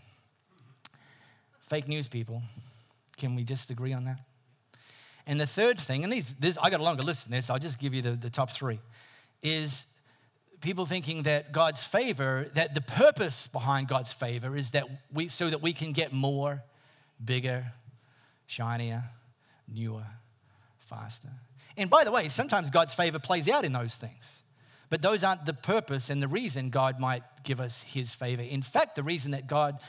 Fake 1.60 1.88
news 1.88 2.08
people. 2.08 2.42
Can 3.18 3.36
we 3.36 3.44
just 3.44 3.70
agree 3.70 3.94
on 3.94 4.06
that? 4.06 4.18
And 5.28 5.40
the 5.40 5.46
third 5.46 5.80
thing, 5.80 6.04
and 6.04 6.12
these, 6.12 6.34
this, 6.34 6.58
I 6.60 6.72
got 6.72 6.80
a 6.80 6.84
longer 6.84 7.04
list 7.04 7.26
than 7.26 7.34
this, 7.34 7.52
I'll 7.52 7.60
just 7.60 7.78
give 7.78 7.94
you 7.94 8.02
the, 8.02 8.14
the 8.14 8.32
top 8.32 8.50
three, 8.50 8.80
is 9.44 9.86
people 10.60 10.88
thinking 10.88 11.22
that 11.24 11.52
God's 11.52 11.86
favor, 11.86 12.50
that 12.56 12.74
the 12.74 12.82
purpose 12.82 13.46
behind 13.46 13.90
God's 13.90 14.12
favor 14.12 14.58
is 14.58 14.72
that 14.72 14.86
we, 15.14 15.28
so 15.28 15.52
that 15.52 15.62
we 15.62 15.72
can 15.72 15.92
get 15.92 16.12
more, 16.12 16.64
bigger, 17.24 17.74
shinier, 18.48 19.04
newer, 19.72 20.08
faster. 20.80 21.30
And 21.78 21.90
by 21.90 22.04
the 22.04 22.12
way, 22.12 22.28
sometimes 22.30 22.70
God's 22.70 22.94
favor 22.94 23.20
plays 23.20 23.50
out 23.50 23.66
in 23.66 23.72
those 23.72 23.96
things. 23.96 24.44
But 24.90 25.02
those 25.02 25.24
aren't 25.24 25.46
the 25.46 25.54
purpose 25.54 26.10
and 26.10 26.22
the 26.22 26.28
reason 26.28 26.70
God 26.70 27.00
might 27.00 27.24
give 27.44 27.62
us 27.62 27.82
his 27.82 28.14
favor. 28.14 28.44
In 28.44 28.62
fact, 28.62 28.96
the 28.96 29.04
reason 29.04 29.32
that 29.32 29.48
God 29.48 29.80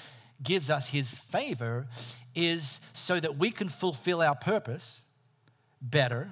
gives 0.43 0.71
us 0.71 0.89
his 0.89 1.19
favor 1.19 1.89
is 2.35 2.81
so 2.93 3.19
that 3.19 3.37
we 3.37 3.51
can 3.51 3.69
fulfill 3.69 4.23
our 4.23 4.37
purpose 4.37 5.03
better. 5.81 6.31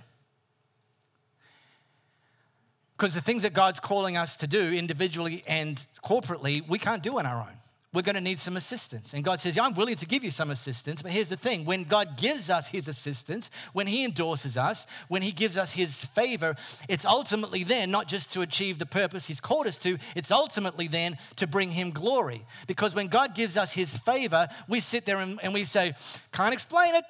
Because 2.97 3.15
the 3.15 3.21
things 3.21 3.43
that 3.43 3.53
God's 3.53 3.81
calling 3.81 4.17
us 4.17 4.37
to 4.39 4.47
do 4.47 4.73
individually 4.73 5.43
and 5.49 5.85
corporately, 6.05 6.67
we 6.69 6.79
can't 6.79 7.03
do 7.03 7.19
on 7.19 7.27
our 7.27 7.41
own 7.41 7.60
we're 7.93 8.03
going 8.03 8.15
to 8.15 8.21
need 8.21 8.39
some 8.39 8.57
assistance. 8.57 9.15
And 9.15 9.25
God 9.25 9.41
says, 9.41 9.57
yeah, 9.57 9.65
I'm 9.65 9.75
willing 9.75 9.97
to 9.97 10.07
give 10.07 10.23
you 10.23 10.31
some 10.31 10.51
assistance. 10.51 11.03
But 11.03 11.11
here's 11.11 11.29
the 11.29 11.37
thing 11.37 11.65
when 11.65 11.85
God 11.85 12.17
gives 12.17 12.49
us 12.49 12.69
his 12.69 12.87
assistance, 12.87 13.51
when 13.73 13.89
he 13.89 14.05
endorses 14.05 14.57
us, 14.57 14.87
when 15.09 15.23
he 15.23 15.33
gives 15.33 15.59
us 15.59 15.73
his 15.73 16.05
favor, 16.05 16.55
it's 16.89 17.05
ultimately 17.05 17.65
then 17.65 17.91
not 17.91 18.07
just 18.07 18.33
to 18.35 18.43
achieve 18.43 18.79
the 18.79 18.87
purpose 18.87 19.27
he's 19.27 19.41
called 19.41 19.67
us 19.67 19.77
to, 19.79 19.99
it's 20.15 20.31
ultimately 20.31 20.87
then 20.87 21.19
to 21.37 21.49
bring 21.49 21.71
him 21.71 21.91
glory. 21.91 22.47
Because 22.69 22.95
when 22.95 23.09
God 23.09 23.35
gives 23.35 23.57
us 23.57 23.73
his 23.73 23.97
favor, 23.97 24.47
we 24.69 24.79
sit 24.79 25.05
there 25.05 25.17
and, 25.17 25.41
and 25.43 25.53
we 25.53 25.65
say, 25.65 25.95
can't 26.33 26.53
explain 26.53 26.95
it. 26.95 27.05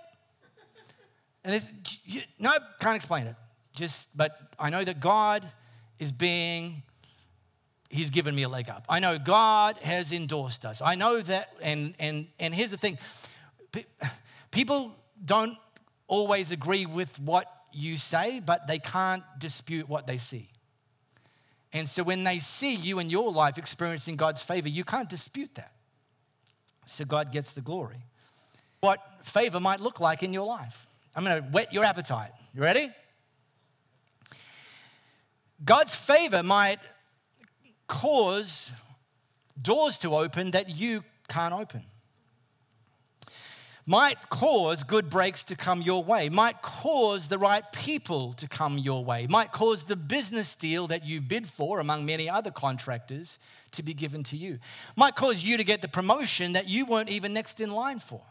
And 1.44 1.68
no, 2.38 2.52
can't 2.80 2.96
explain 2.96 3.26
it. 3.26 3.36
Just, 3.74 4.16
but 4.16 4.38
I 4.58 4.70
know 4.70 4.84
that 4.84 5.00
God 5.00 5.46
is 5.98 6.10
being 6.10 6.82
he's 7.90 8.08
given 8.08 8.34
me 8.34 8.44
a 8.44 8.48
leg 8.48 8.70
up. 8.70 8.84
I 8.88 9.00
know 9.00 9.18
God 9.18 9.76
has 9.82 10.12
endorsed 10.12 10.64
us. 10.64 10.80
I 10.80 10.94
know 10.94 11.20
that, 11.20 11.50
and 11.60 11.94
and 11.98 12.28
and 12.38 12.54
here's 12.54 12.70
the 12.70 12.78
thing: 12.78 12.98
people 14.50 14.94
don't 15.22 15.56
always 16.06 16.50
agree 16.50 16.86
with 16.86 17.18
what 17.20 17.46
you 17.72 17.96
say, 17.96 18.40
but 18.40 18.66
they 18.66 18.78
can't 18.78 19.22
dispute 19.38 19.88
what 19.88 20.06
they 20.06 20.18
see. 20.18 20.48
And 21.72 21.88
so 21.88 22.02
when 22.02 22.24
they 22.24 22.38
see 22.38 22.74
you 22.74 22.98
in 22.98 23.10
your 23.10 23.30
life 23.30 23.58
experiencing 23.58 24.16
God's 24.16 24.42
favor, 24.42 24.68
you 24.68 24.82
can't 24.82 25.08
dispute 25.08 25.54
that. 25.54 25.72
So 26.84 27.04
God 27.04 27.30
gets 27.30 27.52
the 27.52 27.60
glory. 27.60 27.98
What 28.80 29.00
favor 29.22 29.60
might 29.60 29.80
look 29.80 30.00
like 30.00 30.24
in 30.24 30.32
your 30.32 30.46
life. 30.46 30.86
I'm 31.14 31.24
going 31.24 31.40
to 31.40 31.48
whet 31.50 31.72
your 31.72 31.84
appetite. 31.84 32.30
You 32.54 32.62
ready? 32.62 32.88
God's 35.64 35.94
favor 35.94 36.42
might 36.42 36.78
cause 37.90 38.72
doors 39.60 39.98
to 39.98 40.14
open 40.14 40.52
that 40.52 40.70
you 40.70 41.04
can't 41.28 41.52
open. 41.52 41.82
Might 43.84 44.30
cause 44.30 44.84
good 44.84 45.10
breaks 45.10 45.42
to 45.44 45.56
come 45.56 45.82
your 45.82 46.04
way, 46.04 46.28
might 46.28 46.62
cause 46.62 47.28
the 47.28 47.38
right 47.38 47.64
people 47.72 48.32
to 48.34 48.46
come 48.46 48.78
your 48.78 49.04
way, 49.04 49.26
might 49.26 49.50
cause 49.50 49.84
the 49.84 49.96
business 49.96 50.54
deal 50.54 50.86
that 50.86 51.04
you 51.04 51.20
bid 51.20 51.48
for 51.48 51.80
among 51.80 52.06
many 52.06 52.30
other 52.30 52.52
contractors 52.52 53.38
to 53.72 53.82
be 53.82 53.92
given 53.92 54.22
to 54.22 54.36
you, 54.36 54.60
might 54.94 55.16
cause 55.16 55.42
you 55.42 55.56
to 55.56 55.64
get 55.64 55.82
the 55.82 55.88
promotion 55.88 56.52
that 56.52 56.68
you 56.68 56.86
weren't 56.86 57.10
even 57.10 57.32
next 57.32 57.60
in 57.60 57.72
line 57.72 57.98
for. 57.98 58.22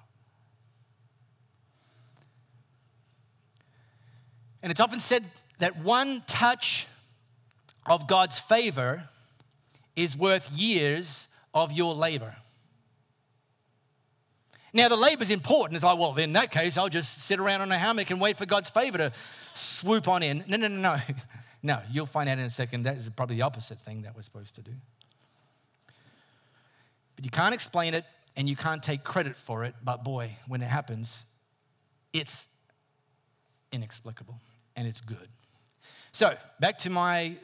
And 4.64 4.72
it's 4.72 4.80
often 4.80 5.00
said 5.00 5.26
that 5.58 5.78
one 5.80 6.24
touch 6.28 6.88
of 7.86 8.08
God's 8.08 8.40
favor 8.40 9.04
is 10.00 10.18
worth 10.18 10.50
years 10.52 11.28
of 11.54 11.72
your 11.72 11.94
labor. 11.94 12.36
Now, 14.72 14.88
the 14.88 14.96
labor 14.96 15.24
is 15.24 15.32
important. 15.32 15.76
It's 15.76 15.84
like, 15.84 15.98
well, 15.98 16.16
in 16.16 16.34
that 16.34 16.52
case, 16.52 16.78
I'll 16.78 16.90
just 16.90 17.24
sit 17.24 17.40
around 17.40 17.62
on 17.62 17.72
a 17.72 17.78
hammock 17.78 18.12
and 18.12 18.22
wait 18.22 18.38
for 18.38 18.46
God's 18.46 18.70
favor 18.70 19.00
to 19.00 19.12
swoop 19.54 20.08
on 20.08 20.22
in. 20.22 20.44
No, 20.48 20.58
no, 20.58 20.68
no, 20.68 20.82
no. 20.82 20.98
No, 21.62 21.82
you'll 21.92 22.06
find 22.06 22.30
out 22.30 22.40
in 22.40 22.46
a 22.46 22.50
second 22.50 22.84
that 22.84 22.96
is 22.96 23.10
probably 23.10 23.36
the 23.36 23.42
opposite 23.42 23.80
thing 23.80 24.04
that 24.04 24.16
we're 24.16 24.22
supposed 24.22 24.56
to 24.56 24.62
do. 24.62 24.72
But 27.18 27.26
you 27.26 27.32
can't 27.32 27.54
explain 27.54 27.94
it 27.94 28.06
and 28.38 28.48
you 28.48 28.56
can't 28.56 28.82
take 28.82 29.04
credit 29.04 29.36
for 29.36 29.66
it. 29.66 29.76
But 29.84 30.06
boy, 30.06 30.38
when 30.48 30.62
it 30.62 30.70
happens, 30.70 31.26
it's 32.14 32.48
inexplicable 33.74 34.40
and 34.78 34.88
it's 34.88 35.02
good. 35.02 35.28
So, 36.14 36.34
back 36.62 36.78
to 36.78 36.90
my 36.90 37.36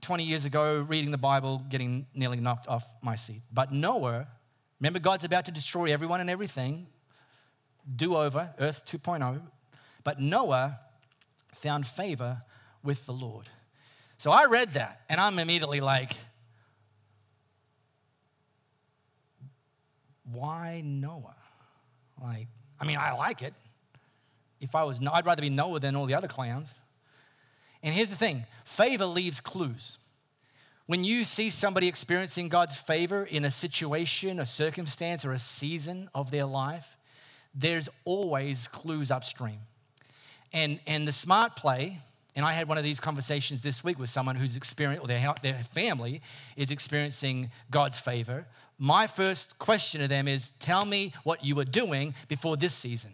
20 0.00 0.24
years 0.24 0.44
ago 0.44 0.84
reading 0.88 1.10
the 1.10 1.18
Bible, 1.18 1.64
getting 1.68 2.06
nearly 2.14 2.38
knocked 2.38 2.68
off 2.68 2.94
my 3.02 3.16
seat. 3.16 3.42
But 3.52 3.72
Noah, 3.72 4.26
remember, 4.80 4.98
God's 4.98 5.24
about 5.24 5.44
to 5.46 5.52
destroy 5.52 5.92
everyone 5.92 6.20
and 6.20 6.30
everything, 6.30 6.86
do 7.94 8.16
over, 8.16 8.54
Earth 8.58 8.84
2.0. 8.86 9.40
But 10.04 10.20
Noah 10.20 10.78
found 11.52 11.86
favor 11.86 12.42
with 12.82 13.06
the 13.06 13.12
Lord. 13.12 13.48
So 14.18 14.30
I 14.30 14.46
read 14.46 14.74
that 14.74 15.02
and 15.08 15.20
I'm 15.20 15.38
immediately 15.38 15.80
like, 15.80 16.12
why 20.32 20.82
Noah? 20.84 21.36
Like, 22.22 22.48
I 22.80 22.84
mean, 22.84 22.98
I 22.98 23.12
like 23.12 23.42
it. 23.42 23.54
If 24.60 24.74
I 24.74 24.84
was, 24.84 25.00
I'd 25.06 25.26
rather 25.26 25.42
be 25.42 25.50
Noah 25.50 25.80
than 25.80 25.96
all 25.96 26.06
the 26.06 26.14
other 26.14 26.28
clowns. 26.28 26.74
And 27.82 27.94
here's 27.94 28.10
the 28.10 28.16
thing 28.16 28.46
favor 28.64 29.06
leaves 29.06 29.40
clues. 29.40 29.98
When 30.86 31.02
you 31.02 31.24
see 31.24 31.50
somebody 31.50 31.88
experiencing 31.88 32.48
God's 32.48 32.76
favor 32.76 33.24
in 33.24 33.44
a 33.44 33.50
situation, 33.50 34.38
a 34.38 34.46
circumstance, 34.46 35.24
or 35.24 35.32
a 35.32 35.38
season 35.38 36.08
of 36.14 36.30
their 36.30 36.44
life, 36.44 36.96
there's 37.54 37.88
always 38.04 38.68
clues 38.68 39.10
upstream. 39.10 39.58
And, 40.52 40.78
and 40.86 41.08
the 41.08 41.12
smart 41.12 41.56
play, 41.56 41.98
and 42.36 42.44
I 42.44 42.52
had 42.52 42.68
one 42.68 42.78
of 42.78 42.84
these 42.84 43.00
conversations 43.00 43.62
this 43.62 43.82
week 43.82 43.98
with 43.98 44.10
someone 44.10 44.36
who's 44.36 44.56
experienced, 44.56 45.04
or 45.04 45.08
their, 45.08 45.34
their 45.42 45.54
family 45.54 46.22
is 46.56 46.70
experiencing 46.70 47.50
God's 47.70 47.98
favor. 47.98 48.46
My 48.78 49.08
first 49.08 49.58
question 49.58 50.00
to 50.02 50.08
them 50.08 50.28
is 50.28 50.50
tell 50.60 50.84
me 50.84 51.14
what 51.24 51.44
you 51.44 51.56
were 51.56 51.64
doing 51.64 52.14
before 52.28 52.56
this 52.56 52.74
season. 52.74 53.10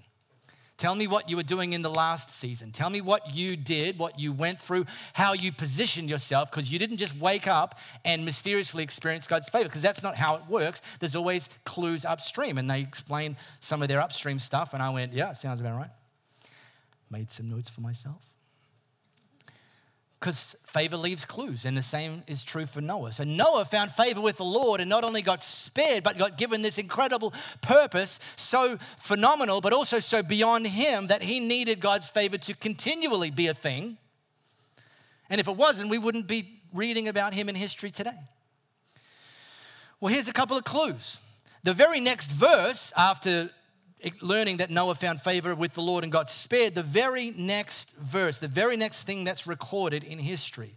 Tell 0.83 0.97
me 0.97 1.07
what 1.07 1.31
you 1.31 1.37
were 1.37 1.45
doing 1.45 1.75
in 1.75 1.83
the 1.83 1.89
last 1.89 2.33
season. 2.33 2.73
Tell 2.73 2.91
me 2.91 3.01
what 3.01 3.37
you 3.37 3.55
did, 3.55 4.01
what 4.01 4.19
you 4.19 4.33
went 4.33 4.59
through, 4.59 4.87
how 5.13 5.33
you 5.33 5.53
positioned 5.53 6.11
yourself, 6.11 6.51
because 6.51 6.73
you 6.73 6.79
didn't 6.81 6.97
just 6.97 7.17
wake 7.19 7.47
up 7.47 7.79
and 8.05 8.25
mysteriously 8.25 8.83
experience 8.83 9.29
God's 9.29 9.49
favor, 9.49 9.67
because 9.67 9.81
that's 9.81 10.03
not 10.03 10.17
how 10.17 10.35
it 10.35 10.43
works. 10.49 10.83
There's 10.99 11.15
always 11.15 11.49
clues 11.63 12.05
upstream. 12.05 12.59
And 12.59 12.69
they 12.69 12.81
explained 12.81 13.37
some 13.61 13.81
of 13.81 13.87
their 13.87 14.01
upstream 14.01 14.41
stuff, 14.41 14.75
and 14.75 14.83
I 14.83 14.91
went, 14.91 15.13
yeah, 15.13 15.35
sounds 15.35 15.61
about 15.61 15.79
right. 15.79 15.91
Made 17.13 17.31
some 17.31 17.49
notes 17.49 17.71
for 17.71 17.81
myself 17.81 18.35
because 20.23 20.55
favor 20.65 20.97
leaves 20.97 21.25
clues, 21.25 21.65
and 21.65 21.77
the 21.77 21.83
same 21.83 22.23
is 22.29 22.45
true 22.45 22.65
for 22.65 22.81
Noah. 22.81 23.11
So 23.11 23.25
Noah 23.25 23.65
found 23.65 23.91
favor 23.91 24.21
with 24.21 24.37
the 24.37 24.45
Lord 24.45 24.81
and 24.81 24.89
not 24.89 25.03
only 25.03 25.21
got 25.21 25.43
spared, 25.43 26.05
but 26.05 26.17
got 26.17 26.39
given 26.39 26.63
this 26.63 26.79
incredible 26.79 27.35
purpose, 27.61 28.21
so 28.37 28.77
phenomenal, 28.79 29.61
but 29.61 29.73
also 29.73 29.99
so 29.99 30.23
beyond 30.23 30.69
him 30.69 31.09
that 31.09 31.25
he 31.25 31.41
needed 31.41 31.81
God's 31.81 32.09
favor 32.09 32.39
to 32.39 32.55
continually 32.55 33.33
be 33.33 33.49
a 33.49 33.55
thing. 33.55 33.99
And 35.29 35.41
if 35.41 35.49
it 35.49 35.57
wasn't, 35.57 35.91
we 35.91 35.99
wouldn't 35.99 36.29
be 36.29 36.61
reading 36.73 37.09
about 37.09 37.35
him 37.35 37.49
in 37.49 37.57
history 37.57 37.91
today. 37.91 38.21
Well, 39.99 40.15
here's 40.15 40.29
a 40.29 40.33
couple 40.33 40.57
of 40.57 40.63
clues. 40.63 41.19
The 41.65 41.75
very 41.75 41.99
next 41.99 42.31
verse, 42.31 42.93
after 42.97 43.51
learning 44.21 44.59
that 44.59 44.71
Noah 44.71 44.95
found 44.95 45.21
favor 45.21 45.55
with 45.55 45.75
the 45.75 45.83
Lord 45.83 46.05
and 46.05 46.13
got 46.13 46.31
spared, 46.31 46.75
the 46.75 46.83
very 46.83 47.33
next 47.37 47.97
verse, 47.97 48.39
the 48.39 48.49
very 48.49 48.77
next 48.77 49.05
thing 49.05 49.25
that's 49.25 49.47
recorded 49.47 50.05
in 50.05 50.19
history. 50.19 50.75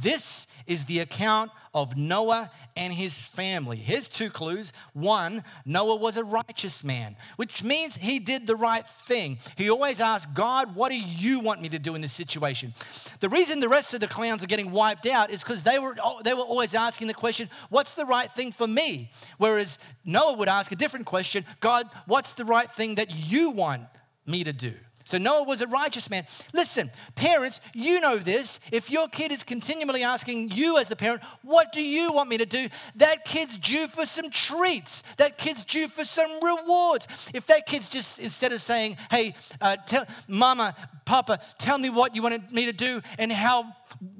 This 0.00 0.46
is 0.66 0.86
the 0.86 1.00
account 1.00 1.50
of 1.74 1.96
Noah 1.96 2.50
and 2.76 2.92
his 2.92 3.26
family. 3.26 3.76
Here's 3.76 4.08
two 4.08 4.30
clues. 4.30 4.72
One, 4.92 5.42
Noah 5.66 5.96
was 5.96 6.16
a 6.16 6.24
righteous 6.24 6.84
man, 6.84 7.16
which 7.36 7.64
means 7.64 7.96
he 7.96 8.18
did 8.18 8.46
the 8.46 8.56
right 8.56 8.86
thing. 8.86 9.38
He 9.56 9.68
always 9.68 10.00
asked, 10.00 10.34
God, 10.34 10.74
what 10.74 10.90
do 10.90 11.00
you 11.00 11.40
want 11.40 11.60
me 11.60 11.68
to 11.70 11.78
do 11.78 11.94
in 11.94 12.00
this 12.00 12.12
situation? 12.12 12.72
The 13.20 13.28
reason 13.28 13.60
the 13.60 13.68
rest 13.68 13.92
of 13.92 14.00
the 14.00 14.08
clowns 14.08 14.42
are 14.44 14.48
getting 14.48 14.70
wiped 14.70 15.06
out 15.06 15.30
is 15.30 15.42
because 15.42 15.64
they 15.64 15.78
were, 15.78 15.96
oh, 16.02 16.20
they 16.24 16.34
were 16.34 16.40
always 16.40 16.74
asking 16.74 17.08
the 17.08 17.14
question, 17.14 17.48
what's 17.70 17.94
the 17.94 18.06
right 18.06 18.30
thing 18.30 18.52
for 18.52 18.66
me? 18.66 19.10
Whereas 19.38 19.78
Noah 20.04 20.36
would 20.36 20.48
ask 20.48 20.70
a 20.70 20.76
different 20.76 21.06
question, 21.06 21.44
God, 21.60 21.88
what's 22.06 22.34
the 22.34 22.44
right 22.44 22.70
thing 22.70 22.96
that 22.96 23.14
you 23.14 23.50
want 23.50 23.82
me 24.26 24.44
to 24.44 24.52
do? 24.52 24.74
So 25.04 25.18
Noah 25.18 25.44
was 25.44 25.60
a 25.60 25.66
righteous 25.66 26.08
man. 26.08 26.24
Listen, 26.52 26.90
parents, 27.14 27.60
you 27.74 28.00
know 28.00 28.16
this. 28.16 28.58
If 28.72 28.90
your 28.90 29.06
kid 29.08 29.32
is 29.32 29.42
continually 29.42 30.02
asking 30.02 30.50
you 30.52 30.78
as 30.78 30.90
a 30.90 30.96
parent, 30.96 31.22
what 31.42 31.72
do 31.72 31.86
you 31.86 32.12
want 32.12 32.30
me 32.30 32.38
to 32.38 32.46
do? 32.46 32.68
That 32.96 33.24
kid's 33.24 33.58
due 33.58 33.86
for 33.86 34.06
some 34.06 34.30
treats. 34.30 35.02
That 35.16 35.36
kid's 35.36 35.62
due 35.64 35.88
for 35.88 36.04
some 36.04 36.30
rewards. 36.42 37.30
If 37.34 37.46
that 37.46 37.66
kid's 37.66 37.88
just, 37.88 38.18
instead 38.18 38.52
of 38.52 38.60
saying, 38.60 38.96
hey, 39.10 39.34
uh, 39.60 39.76
tell, 39.86 40.06
mama, 40.26 40.74
papa, 41.04 41.38
tell 41.58 41.78
me 41.78 41.90
what 41.90 42.16
you 42.16 42.22
want 42.22 42.50
me 42.52 42.66
to 42.66 42.72
do 42.72 43.02
and 43.18 43.30
how 43.30 43.74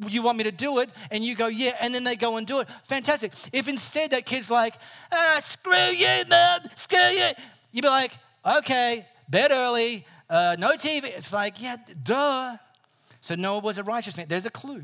you 0.09 0.23
want 0.23 0.39
me 0.39 0.45
to 0.45 0.53
do 0.53 0.79
it, 0.79 0.91
and 1.11 1.25
you 1.25 1.35
go, 1.35 1.49
yeah, 1.49 1.73
and 1.81 1.95
then 1.95 2.05
they 2.05 2.17
go 2.17 2.37
and 2.37 2.47
do 2.47 2.61
it, 2.61 2.69
fantastic. 2.85 3.33
If 3.53 3.69
instead 3.69 4.13
that 4.13 4.25
kid's 4.25 4.51
like, 4.51 4.75
ah, 5.13 5.41
screw 5.43 5.75
you, 5.75 6.23
mom, 6.29 6.61
screw 6.77 6.99
you, 6.99 7.31
you'd 7.73 7.83
be 7.83 7.89
like, 7.89 8.13
okay, 8.59 9.05
bed 9.29 9.51
early, 9.51 10.05
uh, 10.35 10.57
no 10.59 10.71
TV. 10.73 11.05
It's 11.05 11.33
like, 11.33 11.63
yeah, 11.63 11.77
duh. 12.03 12.57
So 13.21 13.37
Noah 13.37 13.61
was 13.61 13.79
a 13.79 13.85
righteous 13.85 14.17
man. 14.17 14.27
There's 14.29 14.47
a 14.47 14.51
clue. 14.51 14.83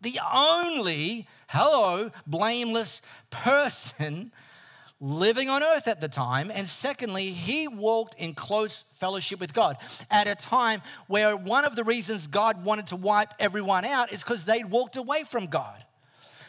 The 0.00 0.18
only, 0.34 1.26
hello, 1.48 2.10
blameless 2.26 3.02
person 3.28 4.32
living 5.00 5.50
on 5.50 5.62
earth 5.62 5.86
at 5.86 6.00
the 6.00 6.08
time. 6.08 6.50
And 6.52 6.66
secondly, 6.66 7.30
he 7.30 7.68
walked 7.68 8.14
in 8.18 8.32
close 8.32 8.84
fellowship 8.92 9.38
with 9.38 9.52
God 9.52 9.76
at 10.10 10.26
a 10.26 10.34
time 10.34 10.80
where 11.08 11.36
one 11.36 11.66
of 11.66 11.76
the 11.76 11.84
reasons 11.84 12.26
God 12.26 12.64
wanted 12.64 12.86
to 12.88 12.96
wipe 12.96 13.34
everyone 13.38 13.84
out 13.84 14.14
is 14.14 14.24
because 14.24 14.46
they'd 14.46 14.70
walked 14.70 14.96
away 14.96 15.24
from 15.28 15.46
God. 15.46 15.84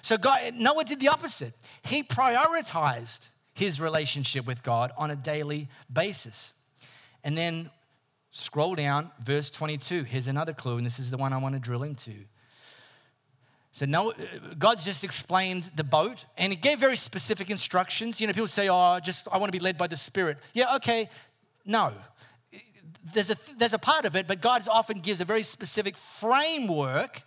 So 0.02 0.18
God, 0.18 0.54
Noah 0.56 0.86
did 0.86 1.02
the 1.02 1.10
opposite. 1.10 1.54
He 1.84 2.04
prioritized 2.04 3.30
his 3.54 3.82
relationship 3.82 4.48
with 4.48 4.64
God 4.64 4.92
on 4.98 5.12
a 5.12 5.18
daily 5.18 5.68
basis. 5.92 6.54
And 7.26 7.38
then 7.38 7.70
Scroll 8.32 8.76
down, 8.76 9.12
verse 9.24 9.50
22. 9.50 10.04
Here's 10.04 10.28
another 10.28 10.54
clue, 10.54 10.78
and 10.78 10.86
this 10.86 11.00
is 11.00 11.10
the 11.10 11.18
one 11.18 11.34
I 11.34 11.38
want 11.38 11.56
to 11.56 11.60
drill 11.60 11.84
into. 11.84 12.14
So, 13.72 13.86
no, 13.86 14.14
God's 14.58 14.84
just 14.84 15.04
explained 15.04 15.72
the 15.76 15.84
boat 15.84 16.26
and 16.38 16.52
He 16.52 16.58
gave 16.58 16.80
very 16.80 16.96
specific 16.96 17.50
instructions. 17.50 18.20
You 18.20 18.28
know, 18.28 18.34
people 18.34 18.48
say, 18.48 18.68
Oh, 18.70 19.00
just 19.02 19.28
I 19.32 19.38
want 19.38 19.52
to 19.52 19.58
be 19.58 19.64
led 19.64 19.78
by 19.78 19.88
the 19.88 19.96
Spirit. 19.96 20.38
Yeah, 20.54 20.76
okay. 20.76 21.10
No. 21.66 21.94
There's 23.14 23.30
a, 23.30 23.56
there's 23.58 23.74
a 23.74 23.80
part 23.80 24.06
of 24.06 24.16
it, 24.16 24.28
but 24.28 24.42
God 24.42 24.68
often 24.68 25.00
gives 25.00 25.22
a 25.22 25.26
very 25.26 25.44
specific 25.44 25.98
framework, 25.98 27.22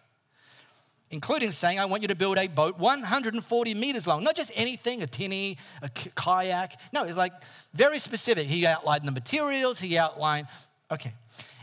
including 1.10 1.50
saying, 1.52 1.80
I 1.80 1.86
want 1.86 2.02
you 2.02 2.08
to 2.08 2.14
build 2.14 2.38
a 2.38 2.46
boat 2.48 2.78
140 2.78 3.74
meters 3.74 4.06
long. 4.06 4.22
Not 4.22 4.36
just 4.36 4.52
anything, 4.54 5.02
a 5.02 5.06
tinny, 5.06 5.58
a 5.80 5.88
kayak. 5.88 6.78
No, 6.92 7.04
it's 7.04 7.16
like 7.16 7.32
very 7.72 7.98
specific. 7.98 8.46
He 8.46 8.66
outlined 8.66 9.06
the 9.06 9.12
materials, 9.12 9.80
he 9.80 9.96
outlined 9.96 10.46
Okay. 10.92 11.14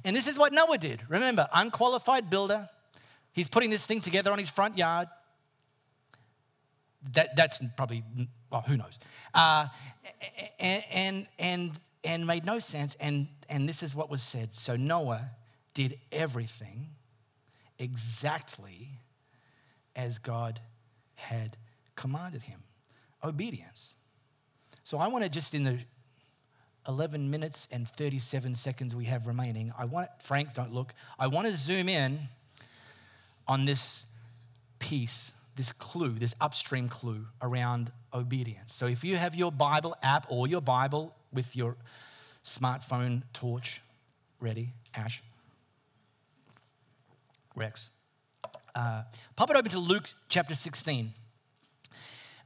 And 0.04 0.16
this 0.16 0.28
is 0.28 0.40
what 0.40 0.52
Noah 0.54 0.80
did. 0.80 1.02
Remember, 1.08 1.48
unqualified 1.54 2.30
builder. 2.30 2.68
He's 3.32 3.48
putting 3.48 3.70
this 3.70 3.86
thing 3.86 4.02
together 4.02 4.32
on 4.32 4.40
his 4.40 4.50
front 4.50 4.78
yard. 4.78 5.08
That, 7.14 7.36
that's 7.36 7.62
probably, 7.78 8.04
well, 8.52 8.62
who 8.62 8.76
knows? 8.76 8.98
Uh, 9.34 9.68
and, 10.60 10.84
and, 10.92 11.28
and, 11.38 11.72
and 12.04 12.28
made 12.28 12.44
no 12.46 12.60
sense. 12.60 12.96
And, 12.96 13.28
and 13.50 13.70
this 13.70 13.84
is 13.84 13.96
what 13.96 14.10
was 14.10 14.24
said. 14.24 14.52
So 14.52 14.76
Noah 14.76 15.30
did 15.76 16.00
everything 16.12 16.88
exactly 17.78 18.90
as 19.96 20.18
God 20.18 20.60
had 21.16 21.56
commanded 21.96 22.44
him. 22.44 22.64
Obedience. 23.24 23.96
So 24.84 24.98
I 24.98 25.08
want 25.08 25.24
to 25.24 25.30
just, 25.30 25.54
in 25.54 25.64
the 25.64 25.78
11 26.90 27.30
minutes 27.30 27.68
and 27.72 27.88
37 27.88 28.56
seconds 28.56 28.96
we 28.96 29.06
have 29.06 29.28
remaining, 29.28 29.72
I 29.78 29.86
want, 29.86 30.10
Frank, 30.20 30.56
don't 30.56 30.74
look, 30.74 30.96
I 31.20 31.28
want 31.28 31.48
to 31.48 31.56
zoom 31.56 31.88
in 31.88 32.18
on 33.48 33.66
this 33.66 34.08
piece, 34.80 35.34
this 35.56 35.72
clue, 35.72 36.10
this 36.10 36.34
upstream 36.42 36.90
clue 36.90 37.28
around 37.44 37.92
obedience. 38.12 38.74
So 38.74 38.88
if 38.88 39.04
you 39.04 39.18
have 39.18 39.36
your 39.36 39.52
Bible 39.52 39.96
app 40.02 40.26
or 40.30 40.48
your 40.48 40.62
Bible 40.62 41.16
with 41.32 41.56
your 41.56 41.78
smartphone 42.44 43.22
torch 43.34 43.82
ready, 44.42 44.70
Ash, 44.96 45.22
Rex, 47.56 47.92
uh, 48.74 49.04
pop 49.36 49.52
it 49.52 49.56
open 49.56 49.70
to 49.72 49.80
Luke 49.80 50.10
chapter 50.28 50.56
16. 50.56 51.14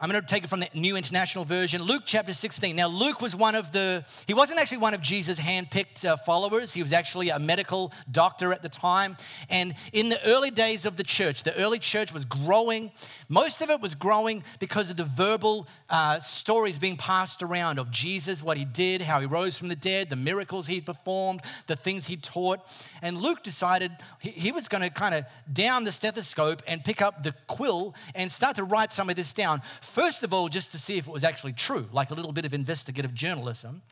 I'm 0.04 0.10
going 0.10 0.22
to 0.22 0.28
take 0.28 0.44
it 0.44 0.50
from 0.50 0.60
the 0.60 0.68
New 0.74 0.98
International 0.98 1.46
Version. 1.46 1.82
Luke 1.82 2.04
chapter 2.06 2.34
16. 2.34 2.76
Now, 2.76 2.90
Luke 2.90 3.22
was 3.22 3.38
one 3.38 3.56
of 3.56 3.72
the, 3.72 4.04
he 4.28 4.34
wasn't 4.34 4.60
actually 4.60 4.80
one 4.80 4.94
of 4.94 5.00
Jesus' 5.00 5.40
handpicked 5.40 6.04
uh, 6.04 6.18
followers. 6.18 6.74
He 6.74 6.84
was 6.84 6.92
actually 6.92 7.30
a 7.30 7.40
medical 7.40 7.94
doctor 8.12 8.52
at 8.52 8.62
the 8.62 8.68
time. 8.68 9.16
And 9.50 9.74
in 9.94 10.10
the 10.10 10.20
early 10.28 10.52
days 10.52 10.86
of 10.86 10.98
the 10.98 11.06
church, 11.06 11.44
the 11.44 11.58
early 11.58 11.80
church 11.80 12.14
was 12.14 12.26
growing. 12.26 12.92
Most 13.30 13.62
of 13.62 13.70
it 13.70 13.80
was 13.80 13.96
growing 13.96 14.44
because 14.60 14.90
of 14.90 14.98
the 14.98 15.06
verbal 15.06 15.70
uh, 15.90 16.20
stories 16.20 16.78
being 16.78 16.98
passed 16.98 17.42
around 17.42 17.80
of 17.80 17.90
Jesus, 17.90 18.44
what 18.44 18.58
he 18.58 18.66
did, 18.66 19.00
how 19.00 19.22
he 19.22 19.26
rose 19.26 19.58
from 19.58 19.70
the 19.70 19.76
dead, 19.78 20.10
the 20.10 20.18
miracles 20.18 20.68
he 20.68 20.82
performed, 20.82 21.40
the 21.68 21.78
things 21.78 22.08
he 22.08 22.18
taught. 22.18 22.60
And 23.02 23.22
Luke 23.22 23.42
decided 23.42 23.94
he, 24.20 24.32
he 24.32 24.52
was 24.52 24.68
going 24.68 24.84
to 24.84 24.90
kind 24.90 25.16
of 25.16 25.24
down 25.54 25.86
the 25.86 25.94
stethoscope 25.94 26.62
and 26.68 26.84
pick 26.84 27.02
up 27.02 27.24
the 27.24 27.34
quill 27.48 27.96
and 28.16 28.30
start 28.30 28.58
to 28.58 28.66
write 28.66 28.92
some 28.92 29.10
of 29.10 29.16
this 29.16 29.32
down 29.32 29.62
first 29.94 30.24
of 30.24 30.34
all, 30.34 30.50
just 30.50 30.72
to 30.72 30.80
see 30.80 30.98
if 30.98 31.08
it 31.08 31.14
was 31.14 31.24
actually 31.24 31.54
true, 31.54 31.88
like 31.92 32.10
a 32.10 32.16
little 32.16 32.32
bit 32.32 32.46
of 32.46 32.54
investigative 32.54 33.14
journalism. 33.14 33.84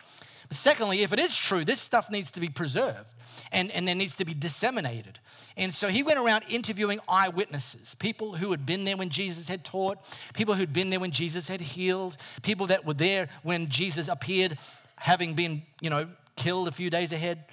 But 0.47 0.57
secondly, 0.57 1.01
if 1.01 1.13
it 1.13 1.19
is 1.19 1.37
true, 1.37 1.63
this 1.63 1.79
stuff 1.79 2.09
needs 2.09 2.31
to 2.31 2.39
be 2.41 2.49
preserved 2.49 3.09
and, 3.51 3.69
and 3.71 3.87
then 3.87 3.99
needs 3.99 4.15
to 4.15 4.25
be 4.25 4.33
disseminated. 4.33 5.19
And 5.55 5.73
so 5.73 5.89
he 5.89 6.01
went 6.01 6.19
around 6.19 6.43
interviewing 6.49 6.99
eyewitnesses, 7.07 7.95
people 7.95 8.35
who 8.35 8.51
had 8.51 8.65
been 8.65 8.83
there 8.83 8.97
when 8.97 9.09
Jesus 9.09 9.47
had 9.47 9.63
taught, 9.63 9.99
people 10.33 10.55
who'd 10.55 10.73
been 10.73 10.89
there 10.89 10.99
when 10.99 11.11
Jesus 11.11 11.47
had 11.47 11.61
healed, 11.61 12.17
people 12.41 12.65
that 12.67 12.83
were 12.83 12.95
there 12.95 13.29
when 13.43 13.69
Jesus 13.69 14.07
appeared, 14.07 14.57
having 14.95 15.35
been, 15.35 15.61
you 15.81 15.89
know, 15.89 16.07
killed 16.35 16.67
a 16.67 16.71
few 16.71 16.89
days 16.89 17.11
ahead. 17.11 17.45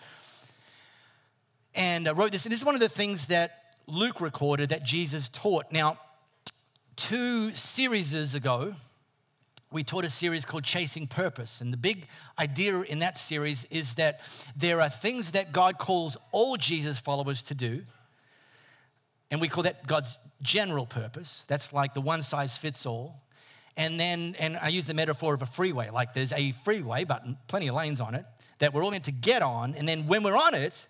And 1.74 2.08
uh, 2.08 2.14
wrote 2.14 2.32
this. 2.32 2.46
And 2.46 2.52
this 2.52 2.61
is 2.61 2.66
one 2.66 2.74
of 2.74 2.80
the 2.80 2.88
things 2.88 3.26
that 3.26 3.74
Luke 3.87 4.20
recorded 4.20 4.70
that 4.70 4.82
Jesus 4.82 5.28
taught. 5.28 5.70
Now, 5.70 5.98
two 6.98 7.52
series 7.52 8.34
ago, 8.34 8.74
we 9.70 9.84
taught 9.84 10.04
a 10.04 10.11
series 10.11 10.44
called 10.44 10.64
Chasing 10.64 11.06
Purpose. 11.06 11.61
And 11.61 11.72
the 11.72 11.76
big 11.76 12.06
idea 12.38 12.80
in 12.80 12.98
that 12.98 13.16
series 13.16 13.64
is 13.66 13.94
that 13.94 14.20
there 14.56 14.80
are 14.80 14.88
things 14.88 15.30
that 15.32 15.52
God 15.52 15.78
calls 15.78 16.16
all 16.32 16.56
Jesus 16.56 16.98
followers 16.98 17.42
to 17.44 17.54
do. 17.54 17.82
And 19.30 19.40
we 19.40 19.48
call 19.48 19.62
that 19.62 19.87
God's 19.87 20.18
general 20.42 20.87
purpose. 20.87 21.44
That's 21.46 21.72
like 21.72 21.94
the 21.94 22.00
one 22.00 22.22
size 22.22 22.58
fits 22.58 22.84
all. 22.84 23.22
And 23.76 24.00
then, 24.00 24.34
and 24.40 24.56
I 24.56 24.68
use 24.68 24.88
the 24.88 24.94
metaphor 24.94 25.34
of 25.34 25.42
a 25.42 25.46
freeway, 25.46 25.90
like 25.90 26.14
there's 26.14 26.32
a 26.32 26.50
freeway, 26.50 27.04
but 27.04 27.24
plenty 27.46 27.68
of 27.68 27.76
lanes 27.76 28.00
on 28.00 28.16
it, 28.16 28.24
that 28.58 28.74
we're 28.74 28.82
all 28.82 28.90
meant 28.90 29.04
to 29.04 29.12
get 29.12 29.42
on. 29.42 29.74
And 29.74 29.88
then 29.88 30.08
when 30.08 30.24
we're 30.24 30.37
on 30.37 30.54
it, 30.54 30.88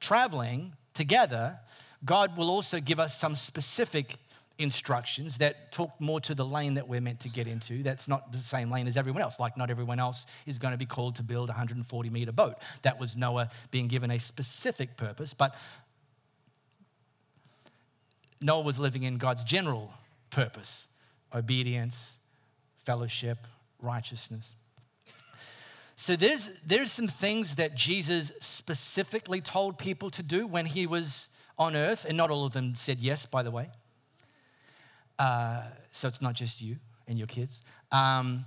traveling 0.00 0.72
together, 0.92 1.60
God 2.04 2.36
will 2.36 2.50
also 2.50 2.80
give 2.80 2.98
us 2.98 3.16
some 3.16 3.36
specific 3.36 4.16
instructions 4.60 5.38
that 5.38 5.72
talk 5.72 6.00
more 6.00 6.20
to 6.20 6.34
the 6.34 6.44
lane 6.44 6.74
that 6.74 6.88
we're 6.88 7.00
meant 7.00 7.20
to 7.20 7.28
get 7.28 7.46
into. 7.46 7.82
That's 7.82 8.06
not 8.06 8.32
the 8.32 8.38
same 8.38 8.70
lane 8.70 8.86
as 8.86 8.96
everyone 8.96 9.22
else. 9.22 9.40
Like, 9.40 9.56
not 9.56 9.70
everyone 9.70 9.98
else 9.98 10.26
is 10.46 10.58
going 10.58 10.72
to 10.72 10.78
be 10.78 10.86
called 10.86 11.16
to 11.16 11.22
build 11.22 11.48
a 11.48 11.52
140 11.52 12.10
meter 12.10 12.32
boat. 12.32 12.56
That 12.82 13.00
was 13.00 13.16
Noah 13.16 13.50
being 13.70 13.88
given 13.88 14.10
a 14.10 14.18
specific 14.18 14.96
purpose, 14.96 15.34
but 15.34 15.54
Noah 18.40 18.62
was 18.62 18.78
living 18.78 19.02
in 19.02 19.18
God's 19.18 19.44
general 19.44 19.92
purpose 20.30 20.88
obedience, 21.32 22.18
fellowship, 22.84 23.38
righteousness. 23.80 24.54
So 25.94 26.16
there's, 26.16 26.50
there's 26.66 26.90
some 26.90 27.06
things 27.06 27.56
that 27.56 27.76
Jesus 27.76 28.32
specifically 28.40 29.40
told 29.40 29.78
people 29.78 30.10
to 30.10 30.22
do 30.22 30.46
when 30.46 30.66
he 30.66 30.86
was 30.86 31.28
on 31.58 31.76
earth, 31.76 32.06
and 32.08 32.16
not 32.16 32.30
all 32.30 32.46
of 32.46 32.52
them 32.52 32.74
said 32.74 32.98
yes, 32.98 33.26
by 33.26 33.42
the 33.42 33.50
way. 33.50 33.68
Uh, 35.20 35.60
so 35.92 36.08
it's 36.08 36.22
not 36.22 36.34
just 36.34 36.62
you 36.62 36.76
and 37.06 37.18
your 37.18 37.26
kids. 37.26 37.60
Um, 37.92 38.46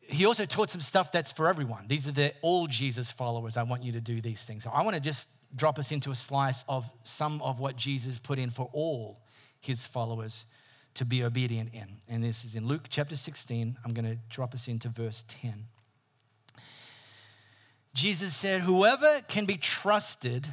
he 0.00 0.24
also 0.24 0.46
taught 0.46 0.70
some 0.70 0.80
stuff 0.80 1.12
that's 1.12 1.30
for 1.30 1.48
everyone. 1.48 1.86
These 1.86 2.08
are 2.08 2.12
the 2.12 2.32
all 2.40 2.66
Jesus 2.66 3.12
followers. 3.12 3.58
I 3.58 3.62
want 3.62 3.82
you 3.82 3.92
to 3.92 4.00
do 4.00 4.22
these 4.22 4.42
things. 4.44 4.64
So 4.64 4.70
I 4.70 4.82
want 4.82 4.94
to 4.94 5.02
just 5.02 5.28
drop 5.54 5.78
us 5.78 5.92
into 5.92 6.10
a 6.10 6.14
slice 6.14 6.64
of 6.66 6.90
some 7.04 7.42
of 7.42 7.60
what 7.60 7.76
Jesus 7.76 8.18
put 8.18 8.38
in 8.38 8.48
for 8.48 8.70
all 8.72 9.18
his 9.60 9.86
followers 9.86 10.46
to 10.94 11.04
be 11.04 11.22
obedient 11.22 11.74
in. 11.74 11.86
And 12.08 12.24
this 12.24 12.42
is 12.46 12.54
in 12.54 12.66
Luke 12.66 12.86
chapter 12.88 13.14
16. 13.14 13.76
I'm 13.84 13.92
going 13.92 14.10
to 14.10 14.18
drop 14.30 14.54
us 14.54 14.66
into 14.66 14.88
verse 14.88 15.26
10. 15.28 15.66
Jesus 17.92 18.34
said, 18.34 18.62
Whoever 18.62 19.20
can 19.28 19.44
be 19.44 19.58
trusted 19.58 20.46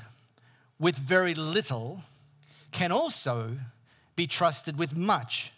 with 0.80 0.98
very 0.98 1.34
little 1.34 2.02
can 2.72 2.92
also 2.92 3.52
be 4.16 4.28
trusted 4.28 4.78
with 4.78 4.96
much. 4.96 5.52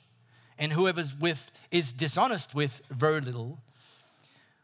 And 0.57 0.73
whoever 0.73 1.03
with, 1.19 1.51
is 1.71 1.93
dishonest 1.93 2.55
with 2.55 2.81
very 2.89 3.21
little 3.21 3.59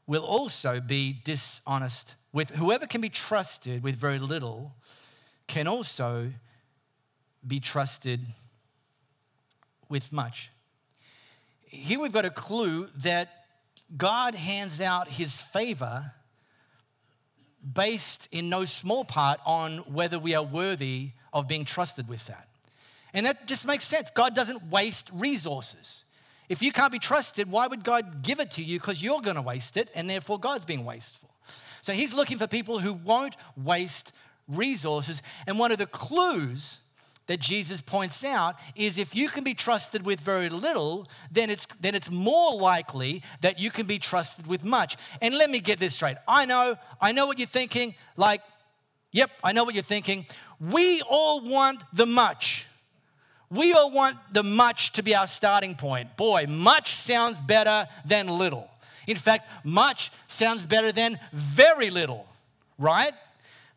will 0.08 0.23
also 0.23 0.79
be 0.79 1.21
dishonest 1.23 2.15
with 2.34 2.49
whoever 2.56 2.88
can 2.88 2.99
be 2.99 3.10
trusted 3.10 3.84
with 3.84 3.95
very 3.95 4.17
little 4.19 4.73
can 5.47 5.67
also 5.67 6.32
be 7.45 7.60
trusted 7.60 8.21
with 9.88 10.12
much. 10.12 10.49
Here 11.65 11.99
we've 11.99 12.12
got 12.12 12.25
a 12.25 12.32
clue 12.32 12.89
that 12.97 13.45
God 13.95 14.34
hands 14.34 14.82
out 14.82 15.10
his 15.10 15.39
favor 15.39 16.12
based 17.73 18.27
in 18.32 18.49
no 18.49 18.65
small 18.65 19.06
part 19.06 19.39
on 19.45 19.77
whether 19.79 20.17
we 20.17 20.34
are 20.34 20.43
worthy 20.43 21.12
of 21.32 21.47
being 21.47 21.65
trusted 21.65 22.08
with 22.08 22.25
that. 22.27 22.47
And 23.13 23.26
that 23.26 23.47
just 23.47 23.65
makes 23.65 23.84
sense. 23.84 24.10
God 24.10 24.34
doesn't 24.34 24.63
waste 24.71 25.10
resources. 25.13 26.04
If 26.49 26.62
you 26.62 26.71
can't 26.71 26.91
be 26.91 26.99
trusted, 26.99 27.49
why 27.49 27.67
would 27.67 27.84
God 27.84 28.23
give 28.23 28.39
it 28.39 28.52
to 28.52 28.63
you? 28.63 28.80
Because 28.80 29.02
you're 29.02 29.21
going 29.21 29.36
to 29.36 29.41
waste 29.41 29.78
it, 29.78 29.89
and 29.95 30.10
therefore 30.10 30.39
God's 30.39 30.65
being 30.65 30.84
wasteful. 30.84 31.30
So 31.82 31.93
He's 31.93 32.13
looking 32.13 32.38
for 32.38 32.47
people 32.47 32.80
who 32.80 32.93
won't 32.93 33.36
waste 33.56 34.13
resources. 34.47 35.21
And 35.47 35.58
one 35.58 35.71
of 35.71 35.78
the 35.78 35.86
clues 35.86 36.80
that 37.28 37.39
Jesus 37.39 37.82
points 37.82 38.23
out 38.26 38.56
is 38.76 38.97
if 38.97 39.15
you 39.15 39.30
can 39.30 39.43
be 39.43 39.54
trusted 39.54 40.06
with 40.06 40.19
very 40.19 40.49
little, 40.49 41.08
then 41.32 41.49
it's, 41.49 41.65
then 41.80 41.95
it's 41.95 42.12
more 42.12 42.56
likely 42.60 43.23
that 43.41 43.60
you 43.60 43.69
can 43.69 43.86
be 43.86 43.97
trusted 43.97 44.45
with 44.45 44.63
much. 44.63 44.97
And 45.21 45.34
let 45.34 45.49
me 45.49 45.60
get 45.60 45.80
this 45.80 45.95
straight. 45.95 46.17
I 46.28 46.45
know, 46.45 46.76
I 46.99 47.13
know 47.13 47.26
what 47.26 47.39
you're 47.39 47.47
thinking. 47.47 47.95
Like, 48.17 48.41
yep, 49.12 49.32
I 49.43 49.54
know 49.54 49.63
what 49.63 49.73
you're 49.73 49.84
thinking. 49.84 50.26
We 50.60 51.02
all 51.10 51.41
want 51.41 51.82
the 51.93 52.06
much. 52.06 52.62
We 53.54 53.72
all 53.74 53.92
want 53.92 54.18
the 54.32 54.42
much 54.42 54.94
to 54.94 55.04
be 55.04 55.16
our 55.16 55.28
starting 55.28 55.76
point. 55.76 56.18
Boy, 56.18 56.46
much 56.50 56.89
sounds 56.92 57.39
better 57.39 57.86
than 58.04 58.28
little. 58.28 58.68
In 59.06 59.16
fact, 59.16 59.48
much 59.63 60.12
sounds 60.28 60.66
better 60.66 60.92
than 60.92 61.20
very 61.32 61.92
little, 61.92 62.26
right? 62.80 63.12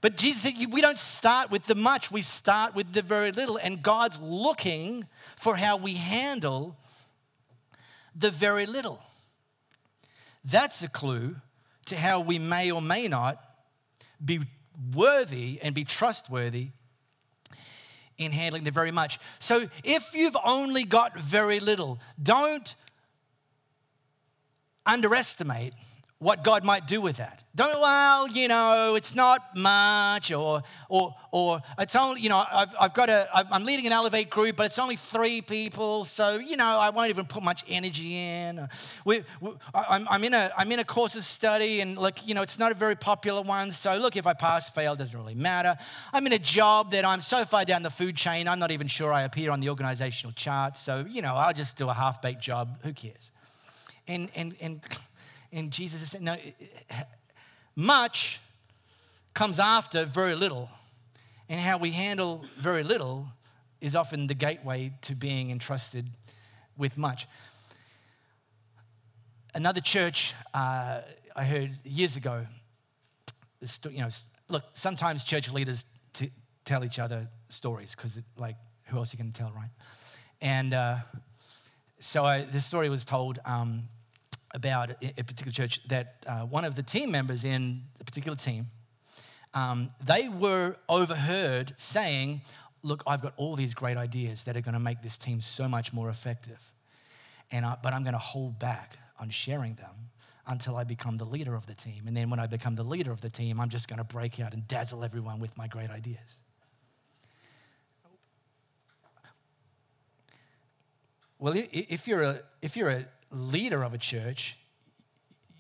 But 0.01 0.17
Jesus 0.17 0.55
we 0.71 0.81
don't 0.81 0.99
start 0.99 1.51
with 1.51 1.67
the 1.67 1.75
much, 1.75 2.11
we 2.11 2.23
start 2.23 2.75
with 2.75 2.93
the 2.93 3.03
very 3.03 3.33
little. 3.33 3.59
And 3.59 3.83
God's 3.83 4.19
looking 4.21 5.07
for 5.37 5.57
how 5.57 5.77
we 5.77 5.95
handle 5.95 6.77
the 8.15 8.31
very 8.31 8.65
little. 8.65 9.03
That's 10.43 10.83
a 10.83 10.89
clue 10.89 11.37
to 11.87 11.97
how 11.97 12.21
we 12.21 12.39
may 12.39 12.71
or 12.71 12.81
may 12.81 13.09
not 13.09 13.43
be 14.25 14.41
worthy 14.95 15.59
and 15.63 15.75
be 15.75 15.85
trustworthy 15.85 16.69
in 18.19 18.33
handling 18.33 18.65
the 18.65 18.71
very 18.71 18.91
much. 18.91 19.19
So 19.39 19.69
if 19.85 20.11
you've 20.15 20.37
only 20.45 20.85
got 20.85 21.19
very 21.19 21.61
little, 21.61 21.99
don't 22.23 22.75
underestimate 24.85 25.75
what 26.19 26.43
God 26.43 26.65
might 26.65 26.87
do 26.87 27.03
with 27.03 27.17
that. 27.19 27.43
Don't, 27.55 27.79
well, 27.79 28.27
you 28.29 28.49
know, 28.49 28.95
it's 28.97 29.15
not 29.15 29.41
much, 29.55 30.33
or, 30.33 30.63
or, 30.89 31.15
or 31.31 31.61
it's 31.79 31.95
only, 31.95 32.23
you 32.23 32.31
know, 32.31 32.43
I've, 32.51 32.75
I've 32.81 32.95
got 32.95 33.11
a, 33.11 33.29
I'm 33.35 33.65
leading 33.65 33.87
an 33.87 33.93
Elevate 33.93 34.31
group, 34.31 34.57
but 34.57 34.67
it's 34.67 34.79
only 34.79 34.97
three 34.97 35.43
people, 35.43 36.07
so, 36.07 36.37
you 36.39 36.57
know, 36.57 36.79
I 36.79 36.89
won't 36.89 37.11
even 37.11 37.27
put 37.27 37.43
much 37.43 37.65
energy 37.69 38.17
in. 38.17 38.59
Uh, 38.59 38.69
we, 39.05 39.23
we, 39.43 39.51
I'm, 39.75 40.07
I'm, 40.09 40.25
in 40.25 40.33
a, 40.33 40.51
I'm 40.57 40.73
in 40.73 40.79
a 40.79 40.85
course 40.85 41.17
of 41.17 41.25
study, 41.25 41.81
and 41.81 41.99
look, 41.99 42.27
you 42.27 42.35
know, 42.35 42.43
it's 42.43 42.59
not 42.59 42.73
a 42.73 42.75
very 42.75 42.97
popular 42.97 43.43
one, 43.43 43.71
so 43.73 43.97
look, 43.97 44.17
if 44.17 44.27
I 44.27 44.33
pass, 44.33 44.71
fail, 44.71 44.97
doesn't 44.97 45.19
really 45.19 45.35
matter. 45.35 45.77
I'm 46.15 46.27
in 46.27 46.33
a 46.33 46.39
job 46.39 46.93
that 46.93 47.05
I'm 47.05 47.21
so 47.21 47.45
far 47.45 47.67
down 47.67 47.83
the 47.83 47.91
food 47.91 48.17
chain, 48.17 48.49
I'm 48.49 48.59
not 48.59 48.71
even 48.71 48.87
sure 48.87 49.13
I 49.13 49.23
appear 49.23 49.51
on 49.51 49.61
the 49.61 49.69
organizational 49.69 50.33
chart, 50.33 50.79
so, 50.79 51.05
you 51.09 51.21
know, 51.21 51.35
I'll 51.37 51.53
just 51.53 51.77
do 51.77 51.91
a 51.91 51.95
half 51.95 52.23
baked 52.23 52.41
job, 52.41 52.79
who 52.83 52.95
cares? 52.95 53.31
And, 54.09 54.31
and, 54.35 54.55
and, 54.61 54.81
and 55.53 55.71
Jesus 55.71 56.03
is 56.03 56.11
saying, 56.11 56.25
no, 56.25 56.37
much 57.75 58.41
comes 59.35 59.59
after 59.59 60.05
very 60.05 60.35
little. 60.35 60.69
And 61.49 61.61
how 61.61 61.79
we 61.79 61.91
handle 61.91 62.45
very 62.59 62.83
little 62.83 63.29
is 63.81 63.95
often 63.95 64.27
the 64.27 64.35
gateway 64.35 64.93
to 65.03 65.15
being 65.15 65.51
entrusted 65.51 66.07
with 66.77 66.99
much. 66.99 67.27
Another 69.55 69.81
church 69.81 70.35
uh, 70.53 71.01
I 71.35 71.45
heard 71.45 71.77
years 71.85 72.17
ago, 72.17 72.47
you 73.91 74.01
know, 74.01 74.09
look, 74.49 74.65
sometimes 74.75 75.23
church 75.23 75.53
leaders 75.53 75.85
t- 76.13 76.31
tell 76.65 76.85
each 76.85 76.99
other 76.99 77.29
stories 77.49 77.95
because, 77.95 78.21
like, 78.37 78.57
who 78.87 78.97
else 78.97 79.13
you 79.13 79.19
can 79.19 79.33
tell, 79.33 79.53
right? 79.55 79.71
And 80.41 80.75
uh, 80.75 80.97
so 82.01 82.25
I, 82.25 82.43
story 82.61 82.89
was 82.89 83.05
told 83.05 83.39
um, 83.45 83.83
about 84.57 84.91
a 85.03 85.23
particular 85.23 85.53
church 85.53 85.87
that 85.87 86.25
uh, 86.27 86.41
one 86.41 86.65
of 86.65 86.75
the 86.75 86.83
team 86.83 87.11
members 87.11 87.45
in 87.45 87.83
the 87.99 88.05
particular 88.05 88.37
team, 88.37 88.67
um, 89.55 89.91
they 90.05 90.29
were 90.29 90.77
overheard 90.89 91.75
saying, 91.77 92.41
Look, 92.83 93.03
I've 93.07 93.21
got 93.21 93.33
all 93.37 93.57
these 93.57 93.75
great 93.75 93.97
ideas 93.97 94.45
that 94.45 94.57
are 94.57 94.61
going 94.61 94.75
to 94.75 94.81
make 94.81 95.03
this 95.03 95.19
team 95.19 95.41
so 95.41 95.69
much 95.69 95.93
more 95.93 96.09
effective. 96.09 96.73
And 97.51 97.67
I, 97.67 97.77
but 97.83 97.93
I'm 97.93 98.03
going 98.03 98.13
to 98.15 98.19
hold 98.19 98.61
back 98.61 98.97
on 99.21 99.29
sharing 99.29 99.75
them 99.75 100.11
until 100.47 100.77
I 100.77 100.85
become 100.85 101.17
the 101.17 101.25
leader 101.25 101.57
of 101.57 101.67
the 101.67 101.75
team. 101.75 102.05
And 102.07 102.17
then 102.17 102.31
when 102.31 102.39
I 102.39 102.47
become 102.47 102.77
the 102.77 102.85
leader 102.85 103.11
of 103.11 103.23
the 103.23 103.31
team, 103.31 103.61
I'm 103.61 103.69
just 103.69 103.89
going 103.89 103.99
to 103.99 104.05
break 104.05 104.39
out 104.39 104.55
and 104.55 104.69
dazzle 104.69 105.03
everyone 105.03 105.41
with 105.41 105.57
my 105.59 105.67
great 105.67 105.91
ideas. 105.91 106.41
Well, 111.39 111.55
if 111.57 112.07
you're 112.07 112.23
a, 112.23 112.41
if 112.63 112.77
you're 112.77 112.89
a 112.89 113.07
leader 113.31 113.83
of 113.83 113.95
a 113.95 113.99
church, 113.99 114.57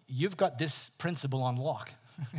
you've 0.08 0.36
got 0.36 0.58
this 0.58 0.90
principle 0.90 1.42
on 1.42 1.56
lock. 1.56 1.90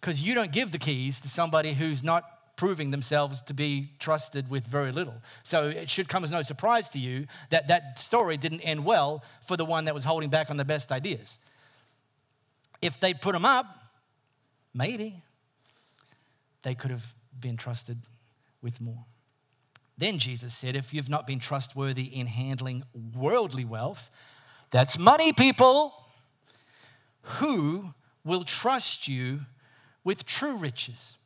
Because 0.00 0.22
you 0.22 0.34
don't 0.34 0.52
give 0.52 0.70
the 0.70 0.78
keys 0.78 1.20
to 1.22 1.28
somebody 1.28 1.72
who's 1.72 2.04
not 2.04 2.24
proving 2.56 2.90
themselves 2.90 3.40
to 3.42 3.54
be 3.54 3.90
trusted 3.98 4.50
with 4.50 4.64
very 4.66 4.92
little. 4.92 5.14
So 5.42 5.68
it 5.68 5.88
should 5.88 6.08
come 6.08 6.24
as 6.24 6.30
no 6.30 6.42
surprise 6.42 6.88
to 6.90 6.98
you 6.98 7.26
that 7.50 7.68
that 7.68 7.98
story 7.98 8.36
didn't 8.36 8.60
end 8.60 8.84
well 8.84 9.22
for 9.42 9.56
the 9.56 9.64
one 9.64 9.84
that 9.86 9.94
was 9.94 10.04
holding 10.04 10.28
back 10.28 10.50
on 10.50 10.56
the 10.56 10.64
best 10.64 10.90
ideas. 10.90 11.38
If 12.82 13.00
they'd 13.00 13.20
put 13.20 13.32
them 13.32 13.44
up, 13.44 13.66
maybe 14.74 15.22
they 16.62 16.74
could 16.74 16.90
have 16.90 17.14
been 17.38 17.56
trusted 17.56 17.98
with 18.62 18.80
more. 18.80 19.04
Then 19.98 20.18
Jesus 20.18 20.54
said, 20.54 20.76
If 20.76 20.94
you've 20.94 21.10
not 21.10 21.26
been 21.26 21.40
trustworthy 21.40 22.04
in 22.04 22.26
handling 22.26 22.84
worldly 23.14 23.64
wealth, 23.64 24.10
that's 24.70 24.98
money, 24.98 25.32
people, 25.32 25.92
who 27.22 27.94
will 28.24 28.44
trust 28.44 29.08
you 29.08 29.40
with 30.04 30.24
true 30.24 30.56
riches? 30.56 31.16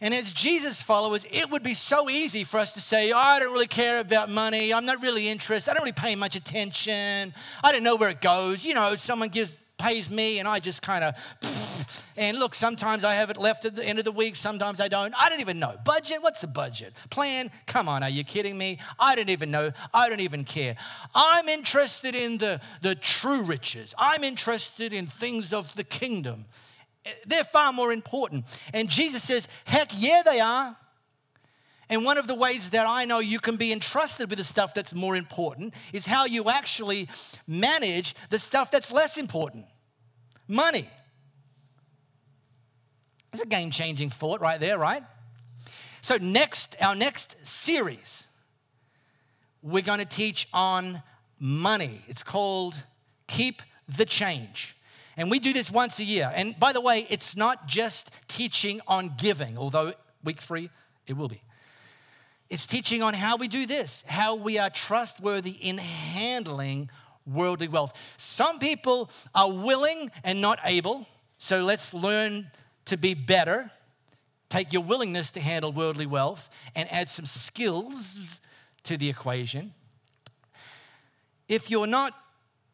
And 0.00 0.14
as 0.14 0.30
Jesus 0.30 0.80
followers, 0.80 1.26
it 1.28 1.50
would 1.50 1.64
be 1.64 1.74
so 1.74 2.08
easy 2.08 2.44
for 2.44 2.58
us 2.58 2.70
to 2.72 2.80
say, 2.80 3.10
oh, 3.10 3.18
I 3.18 3.40
don't 3.40 3.52
really 3.52 3.66
care 3.66 3.98
about 3.98 4.30
money. 4.30 4.72
I'm 4.72 4.86
not 4.86 5.02
really 5.02 5.28
interested. 5.28 5.72
I 5.72 5.74
don't 5.74 5.82
really 5.82 5.92
pay 5.92 6.14
much 6.14 6.36
attention. 6.36 7.34
I 7.64 7.72
don't 7.72 7.82
know 7.82 7.96
where 7.96 8.10
it 8.10 8.20
goes. 8.20 8.64
You 8.64 8.74
know, 8.74 8.94
someone 8.94 9.28
gives 9.28 9.56
pays 9.76 10.10
me 10.10 10.38
and 10.38 10.46
I 10.48 10.58
just 10.60 10.82
kind 10.82 11.04
of 11.04 11.14
and 12.16 12.38
look, 12.38 12.54
sometimes 12.54 13.04
I 13.04 13.14
have 13.14 13.30
it 13.30 13.36
left 13.36 13.64
at 13.64 13.76
the 13.76 13.84
end 13.84 13.98
of 13.98 14.04
the 14.04 14.12
week, 14.12 14.36
sometimes 14.36 14.80
I 14.80 14.88
don't. 14.88 15.14
I 15.18 15.28
don't 15.28 15.40
even 15.40 15.58
know. 15.58 15.76
Budget? 15.84 16.18
What's 16.20 16.40
the 16.40 16.46
budget? 16.46 16.94
Plan? 17.10 17.50
Come 17.66 17.88
on, 17.88 18.02
are 18.02 18.10
you 18.10 18.24
kidding 18.24 18.56
me? 18.56 18.78
I 18.98 19.16
don't 19.16 19.30
even 19.30 19.50
know. 19.50 19.72
I 19.92 20.08
don't 20.08 20.20
even 20.20 20.44
care. 20.44 20.76
I'm 21.14 21.48
interested 21.48 22.14
in 22.14 22.38
the, 22.38 22.60
the 22.82 22.94
true 22.94 23.42
riches. 23.42 23.94
I'm 23.98 24.24
interested 24.24 24.92
in 24.92 25.06
things 25.06 25.52
of 25.52 25.74
the 25.74 25.84
kingdom. 25.84 26.44
They're 27.26 27.44
far 27.44 27.72
more 27.72 27.92
important. 27.92 28.44
And 28.74 28.88
Jesus 28.88 29.22
says, 29.22 29.48
heck 29.64 29.90
yeah, 29.96 30.22
they 30.24 30.40
are. 30.40 30.76
And 31.90 32.04
one 32.04 32.18
of 32.18 32.26
the 32.26 32.34
ways 32.34 32.70
that 32.70 32.86
I 32.86 33.06
know 33.06 33.18
you 33.18 33.38
can 33.38 33.56
be 33.56 33.72
entrusted 33.72 34.28
with 34.28 34.38
the 34.38 34.44
stuff 34.44 34.74
that's 34.74 34.94
more 34.94 35.16
important 35.16 35.72
is 35.92 36.04
how 36.04 36.26
you 36.26 36.50
actually 36.50 37.08
manage 37.46 38.14
the 38.28 38.38
stuff 38.38 38.70
that's 38.70 38.92
less 38.92 39.16
important 39.16 39.64
money. 40.48 40.88
It's 43.38 43.44
a 43.44 43.48
game 43.48 43.70
changing 43.70 44.10
thought 44.10 44.40
right 44.40 44.58
there, 44.58 44.78
right? 44.78 45.04
So, 46.00 46.16
next, 46.16 46.74
our 46.82 46.96
next 46.96 47.46
series, 47.46 48.26
we're 49.62 49.84
going 49.84 50.00
to 50.00 50.04
teach 50.04 50.48
on 50.52 51.04
money. 51.38 52.00
It's 52.08 52.24
called 52.24 52.74
Keep 53.28 53.62
the 53.96 54.04
Change. 54.04 54.74
And 55.16 55.30
we 55.30 55.38
do 55.38 55.52
this 55.52 55.70
once 55.70 56.00
a 56.00 56.04
year. 56.04 56.32
And 56.34 56.58
by 56.58 56.72
the 56.72 56.80
way, 56.80 57.06
it's 57.10 57.36
not 57.36 57.68
just 57.68 58.26
teaching 58.26 58.80
on 58.88 59.12
giving, 59.16 59.56
although 59.56 59.92
week 60.24 60.40
three, 60.40 60.68
it 61.06 61.16
will 61.16 61.28
be. 61.28 61.40
It's 62.50 62.66
teaching 62.66 63.04
on 63.04 63.14
how 63.14 63.36
we 63.36 63.46
do 63.46 63.66
this, 63.66 64.02
how 64.08 64.34
we 64.34 64.58
are 64.58 64.68
trustworthy 64.68 65.52
in 65.52 65.78
handling 65.78 66.90
worldly 67.24 67.68
wealth. 67.68 68.16
Some 68.16 68.58
people 68.58 69.12
are 69.32 69.52
willing 69.52 70.10
and 70.24 70.40
not 70.40 70.58
able, 70.64 71.06
so 71.36 71.60
let's 71.60 71.94
learn 71.94 72.50
to 72.88 72.96
be 72.96 73.14
better. 73.14 73.70
Take 74.48 74.72
your 74.72 74.82
willingness 74.82 75.30
to 75.32 75.40
handle 75.40 75.72
worldly 75.72 76.06
wealth 76.06 76.48
and 76.74 76.90
add 76.92 77.08
some 77.08 77.26
skills 77.26 78.40
to 78.84 78.96
the 78.96 79.08
equation. 79.08 79.72
If 81.48 81.70
you're 81.70 81.86
not 81.86 82.14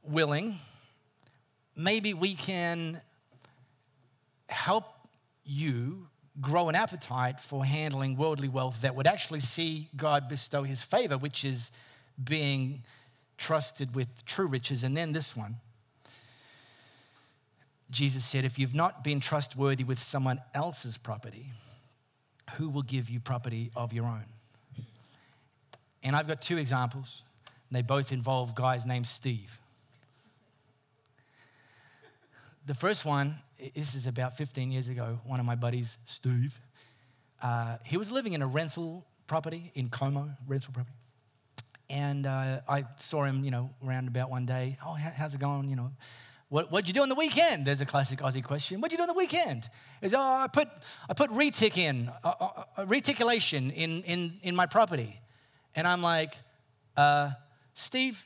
willing, 0.03 0.57
maybe 1.77 2.15
we 2.15 2.35
can 2.35 3.01
help 4.49 4.85
you 5.45 6.07
grow 6.41 6.69
an 6.69 6.75
appetite 6.75 7.41
for 7.41 7.65
handling 7.65 8.17
worldly 8.17 8.49
wealth 8.49 8.83
that 8.83 8.95
would 8.95 9.07
actually 9.07 9.41
see 9.41 9.89
God 9.97 10.29
bestow 10.29 10.63
his 10.63 10.83
favor, 10.83 11.17
which 11.17 11.45
is 11.45 11.71
being 12.23 12.83
trusted 13.37 13.95
with 13.95 14.25
true 14.25 14.47
riches. 14.47 14.85
And 14.85 14.97
then 14.97 15.13
this 15.13 15.37
one 15.37 15.57
Jesus 17.91 18.25
said, 18.25 18.45
If 18.45 18.59
you've 18.59 18.75
not 18.75 19.05
been 19.05 19.21
trustworthy 19.21 19.85
with 19.85 19.99
someone 19.99 20.41
else's 20.55 20.97
property, 20.97 21.47
who 22.55 22.69
will 22.69 22.83
give 22.83 23.09
you 23.09 23.21
property 23.21 23.71
of 23.77 23.93
your 23.93 24.05
own? 24.07 24.25
And 26.03 26.15
I've 26.15 26.29
got 26.29 26.43
two 26.43 26.59
examples. 26.59 27.23
and 27.69 27.77
They 27.77 27.83
both 27.83 28.13
involve 28.13 28.55
guys 28.55 28.85
named 28.85 29.07
Steve. 29.07 29.59
The 32.67 32.75
first 32.75 33.05
one, 33.05 33.35
this 33.75 33.95
is 33.95 34.07
about 34.07 34.37
15 34.37 34.71
years 34.71 34.89
ago, 34.89 35.19
one 35.25 35.39
of 35.39 35.47
my 35.47 35.55
buddies, 35.55 35.99
Steve, 36.05 36.61
uh, 37.43 37.77
he 37.85 37.99
was 37.99 38.11
living 38.11 38.33
in 38.33 38.41
a 38.41 38.47
rental 38.47 39.05
property 39.27 39.71
in 39.75 39.91
Como, 39.91 40.31
rental 40.47 40.73
property. 40.73 40.97
And 41.91 42.27
uh, 42.27 42.61
I 42.67 42.85
saw 42.97 43.25
him, 43.25 43.45
you 43.45 43.51
know, 43.51 43.69
around 43.87 44.09
about 44.09 44.31
one 44.31 44.47
day. 44.47 44.79
Oh, 44.85 44.95
how's 44.95 45.35
it 45.35 45.41
going? 45.41 45.69
You 45.69 45.77
know, 45.77 45.91
what, 46.55 46.71
what'd 46.71 46.87
you 46.87 46.95
do 46.95 47.03
on 47.03 47.09
the 47.09 47.17
weekend? 47.17 47.65
There's 47.65 47.81
a 47.81 47.85
classic 47.85 48.21
Aussie 48.21 48.45
question. 48.45 48.81
What'd 48.81 48.93
you 48.93 48.99
do 48.99 49.03
on 49.03 49.09
the 49.09 49.19
weekend? 49.19 49.69
Is 50.01 50.15
oh, 50.15 50.21
I 50.21 50.47
put 50.47 50.69
I 51.11 51.13
put 51.13 51.29
retic 51.31 51.77
in, 51.77 52.09
uh, 52.23 52.33
uh, 52.41 52.63
uh, 52.79 52.87
reticulation 52.87 53.73
in, 53.73 54.05
in, 54.05 54.35
in 54.45 54.55
my 54.55 54.67
property. 54.67 55.21
And 55.75 55.85
I'm 55.85 56.01
like, 56.01 56.33
uh, 56.97 57.31
Steve, 57.73 58.25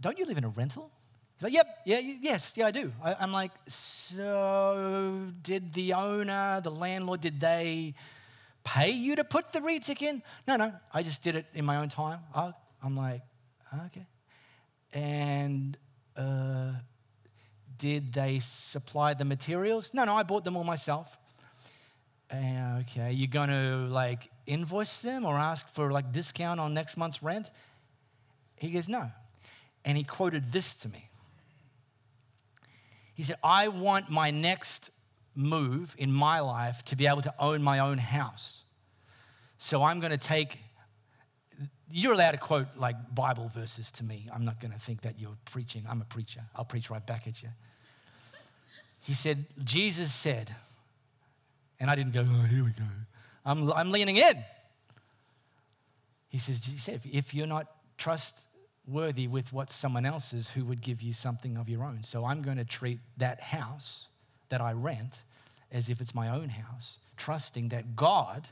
don't 0.00 0.18
you 0.18 0.26
live 0.26 0.36
in 0.36 0.42
a 0.42 0.48
rental? 0.48 0.90
He's 1.36 1.44
like, 1.44 1.52
yep, 1.52 1.66
yeah, 1.86 2.00
yes, 2.00 2.54
yeah, 2.56 2.66
I 2.66 2.72
do. 2.72 2.92
I, 3.04 3.14
I'm 3.20 3.30
like, 3.30 3.52
so 3.68 5.28
did 5.42 5.72
the 5.72 5.92
owner, 5.92 6.60
the 6.60 6.72
landlord, 6.72 7.20
did 7.20 7.38
they 7.38 7.94
pay 8.64 8.90
you 8.90 9.14
to 9.14 9.22
put 9.22 9.52
the 9.52 9.60
retic 9.60 10.02
in? 10.02 10.24
No, 10.48 10.56
no, 10.56 10.72
I 10.92 11.04
just 11.04 11.22
did 11.22 11.36
it 11.36 11.46
in 11.54 11.64
my 11.64 11.76
own 11.76 11.88
time. 11.88 12.18
I, 12.34 12.52
I'm 12.82 12.96
like, 12.96 13.20
okay. 13.86 14.06
And 14.92 15.78
uh, 16.20 16.72
did 17.78 18.12
they 18.12 18.38
supply 18.40 19.14
the 19.14 19.24
materials? 19.24 19.94
No, 19.94 20.04
no, 20.04 20.14
I 20.14 20.22
bought 20.22 20.44
them 20.44 20.56
all 20.56 20.64
myself. 20.64 21.16
Uh, 22.32 22.80
okay, 22.80 23.12
you're 23.12 23.26
going 23.26 23.48
to 23.48 23.88
like 23.88 24.30
invoice 24.46 25.00
them 25.00 25.24
or 25.24 25.34
ask 25.34 25.68
for 25.68 25.90
like 25.90 26.12
discount 26.12 26.60
on 26.60 26.74
next 26.74 26.96
month's 26.96 27.22
rent? 27.22 27.50
He 28.56 28.70
goes, 28.70 28.88
no. 28.88 29.10
And 29.84 29.96
he 29.96 30.04
quoted 30.04 30.52
this 30.52 30.74
to 30.76 30.88
me. 30.88 31.08
He 33.14 33.22
said, 33.22 33.36
I 33.42 33.68
want 33.68 34.10
my 34.10 34.30
next 34.30 34.90
move 35.34 35.94
in 35.98 36.12
my 36.12 36.40
life 36.40 36.84
to 36.86 36.96
be 36.96 37.06
able 37.06 37.22
to 37.22 37.34
own 37.38 37.62
my 37.62 37.78
own 37.78 37.98
house. 37.98 38.62
So 39.58 39.82
I'm 39.82 40.00
going 40.00 40.12
to 40.12 40.18
take, 40.18 40.58
you're 41.90 42.12
allowed 42.12 42.32
to 42.32 42.38
quote 42.38 42.68
like 42.76 42.96
Bible 43.14 43.48
verses 43.48 43.90
to 43.92 44.04
me. 44.04 44.26
I'm 44.32 44.44
not 44.44 44.60
going 44.60 44.72
to 44.72 44.78
think 44.78 45.02
that 45.02 45.18
you're 45.18 45.36
preaching. 45.44 45.84
I'm 45.88 46.00
a 46.00 46.04
preacher. 46.04 46.42
I'll 46.54 46.64
preach 46.64 46.90
right 46.90 47.04
back 47.04 47.26
at 47.26 47.42
you. 47.42 47.48
He 49.02 49.14
said, 49.14 49.44
Jesus 49.64 50.12
said, 50.12 50.54
and 51.78 51.90
I 51.90 51.94
didn't 51.94 52.12
go, 52.12 52.24
oh, 52.26 52.46
here 52.46 52.64
we 52.64 52.70
go. 52.70 52.84
I'm, 53.44 53.72
I'm 53.72 53.90
leaning 53.90 54.16
in. 54.16 54.34
He 56.28 56.38
says, 56.38 56.64
he 56.64 56.78
said, 56.78 57.00
if 57.10 57.34
you're 57.34 57.46
not 57.46 57.66
trustworthy 57.96 59.26
with 59.26 59.52
what 59.52 59.70
someone 59.70 60.06
else's 60.06 60.50
who 60.50 60.64
would 60.64 60.80
give 60.80 61.02
you 61.02 61.12
something 61.12 61.56
of 61.56 61.68
your 61.68 61.82
own. 61.82 62.02
So 62.02 62.24
I'm 62.24 62.42
going 62.42 62.58
to 62.58 62.64
treat 62.64 62.98
that 63.16 63.40
house 63.40 64.08
that 64.48 64.60
I 64.60 64.72
rent 64.72 65.22
as 65.72 65.88
if 65.88 66.00
it's 66.00 66.14
my 66.14 66.28
own 66.28 66.50
house, 66.50 66.98
trusting 67.16 67.68
that 67.68 67.96
God 67.96 68.48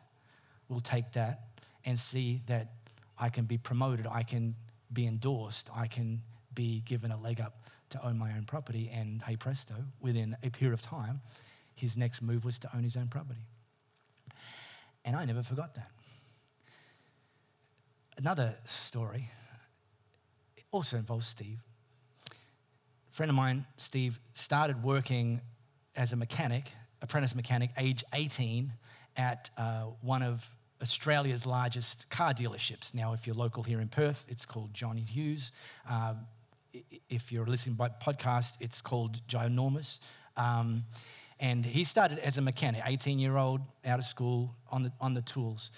will 0.68 0.80
take 0.80 1.12
that 1.12 1.40
and 1.84 1.98
see 1.98 2.42
that 2.46 2.77
I 3.20 3.28
can 3.28 3.44
be 3.44 3.58
promoted, 3.58 4.06
I 4.06 4.22
can 4.22 4.54
be 4.92 5.06
endorsed, 5.06 5.70
I 5.74 5.86
can 5.86 6.22
be 6.54 6.80
given 6.80 7.10
a 7.10 7.16
leg 7.16 7.40
up 7.40 7.68
to 7.90 8.04
own 8.04 8.18
my 8.18 8.32
own 8.32 8.44
property. 8.44 8.90
And 8.92 9.22
hey 9.22 9.36
presto, 9.36 9.74
within 10.00 10.36
a 10.42 10.50
period 10.50 10.74
of 10.74 10.82
time, 10.82 11.20
his 11.74 11.96
next 11.96 12.22
move 12.22 12.44
was 12.44 12.58
to 12.60 12.68
own 12.74 12.82
his 12.82 12.96
own 12.96 13.08
property. 13.08 13.40
And 15.04 15.16
I 15.16 15.24
never 15.24 15.42
forgot 15.42 15.74
that. 15.74 15.90
Another 18.18 18.54
story 18.64 19.28
also 20.72 20.96
involves 20.96 21.26
Steve. 21.26 21.60
A 22.30 23.14
friend 23.14 23.30
of 23.30 23.36
mine, 23.36 23.64
Steve, 23.76 24.18
started 24.34 24.82
working 24.82 25.40
as 25.96 26.12
a 26.12 26.16
mechanic, 26.16 26.64
apprentice 27.00 27.34
mechanic, 27.34 27.70
age 27.78 28.04
18, 28.12 28.72
at 29.16 29.50
uh, 29.56 29.82
one 30.00 30.22
of 30.22 30.48
Australia's 30.80 31.44
largest 31.44 32.08
car 32.10 32.32
dealerships. 32.32 32.94
Now, 32.94 33.12
if 33.12 33.26
you're 33.26 33.36
local 33.36 33.62
here 33.62 33.80
in 33.80 33.88
Perth, 33.88 34.26
it's 34.28 34.46
called 34.46 34.72
Johnny 34.72 35.02
Hughes. 35.02 35.52
Um, 35.88 36.26
if 37.08 37.32
you're 37.32 37.46
listening 37.46 37.76
by 37.76 37.88
podcast, 37.88 38.56
it's 38.60 38.80
called 38.80 39.26
Ginormous. 39.26 39.98
Um, 40.36 40.84
and 41.40 41.64
he 41.64 41.84
started 41.84 42.18
as 42.18 42.38
a 42.38 42.42
mechanic, 42.42 42.82
18 42.84 43.18
year 43.18 43.36
old, 43.36 43.60
out 43.84 43.98
of 43.98 44.04
school, 44.04 44.50
on 44.70 44.84
the, 44.84 44.92
on 45.00 45.14
the 45.14 45.22
tools. 45.22 45.70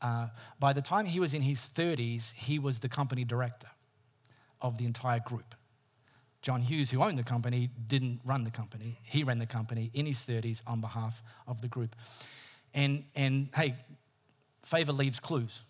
Uh, 0.00 0.28
by 0.60 0.72
the 0.72 0.82
time 0.82 1.06
he 1.06 1.20
was 1.20 1.34
in 1.34 1.42
his 1.42 1.60
30s, 1.60 2.32
he 2.34 2.58
was 2.58 2.80
the 2.80 2.88
company 2.88 3.24
director 3.24 3.68
of 4.60 4.78
the 4.78 4.84
entire 4.84 5.20
group. 5.20 5.54
John 6.40 6.62
Hughes, 6.62 6.90
who 6.90 7.02
owned 7.02 7.18
the 7.18 7.24
company, 7.24 7.68
didn't 7.88 8.20
run 8.24 8.44
the 8.44 8.50
company. 8.50 8.98
He 9.02 9.24
ran 9.24 9.38
the 9.38 9.46
company 9.46 9.90
in 9.92 10.06
his 10.06 10.18
30s 10.18 10.62
on 10.66 10.80
behalf 10.80 11.20
of 11.48 11.60
the 11.60 11.68
group. 11.68 11.96
And, 12.74 13.04
and 13.16 13.48
hey, 13.54 13.74
favor 14.68 14.92
leaves 14.92 15.20
clues. 15.20 15.62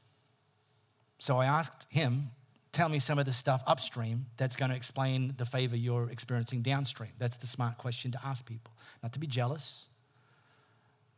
So 1.18 1.36
I 1.36 1.46
asked 1.46 1.86
him, 1.90 2.28
tell 2.72 2.88
me 2.88 2.98
some 2.98 3.18
of 3.18 3.26
the 3.26 3.32
stuff 3.32 3.62
upstream 3.66 4.26
that's 4.36 4.56
going 4.56 4.70
to 4.70 4.76
explain 4.76 5.34
the 5.36 5.44
favor 5.44 5.76
you're 5.76 6.10
experiencing 6.10 6.62
downstream. 6.62 7.10
That's 7.18 7.36
the 7.36 7.46
smart 7.46 7.78
question 7.78 8.10
to 8.12 8.18
ask 8.24 8.46
people. 8.46 8.72
Not 9.02 9.12
to 9.14 9.18
be 9.18 9.26
jealous, 9.26 9.88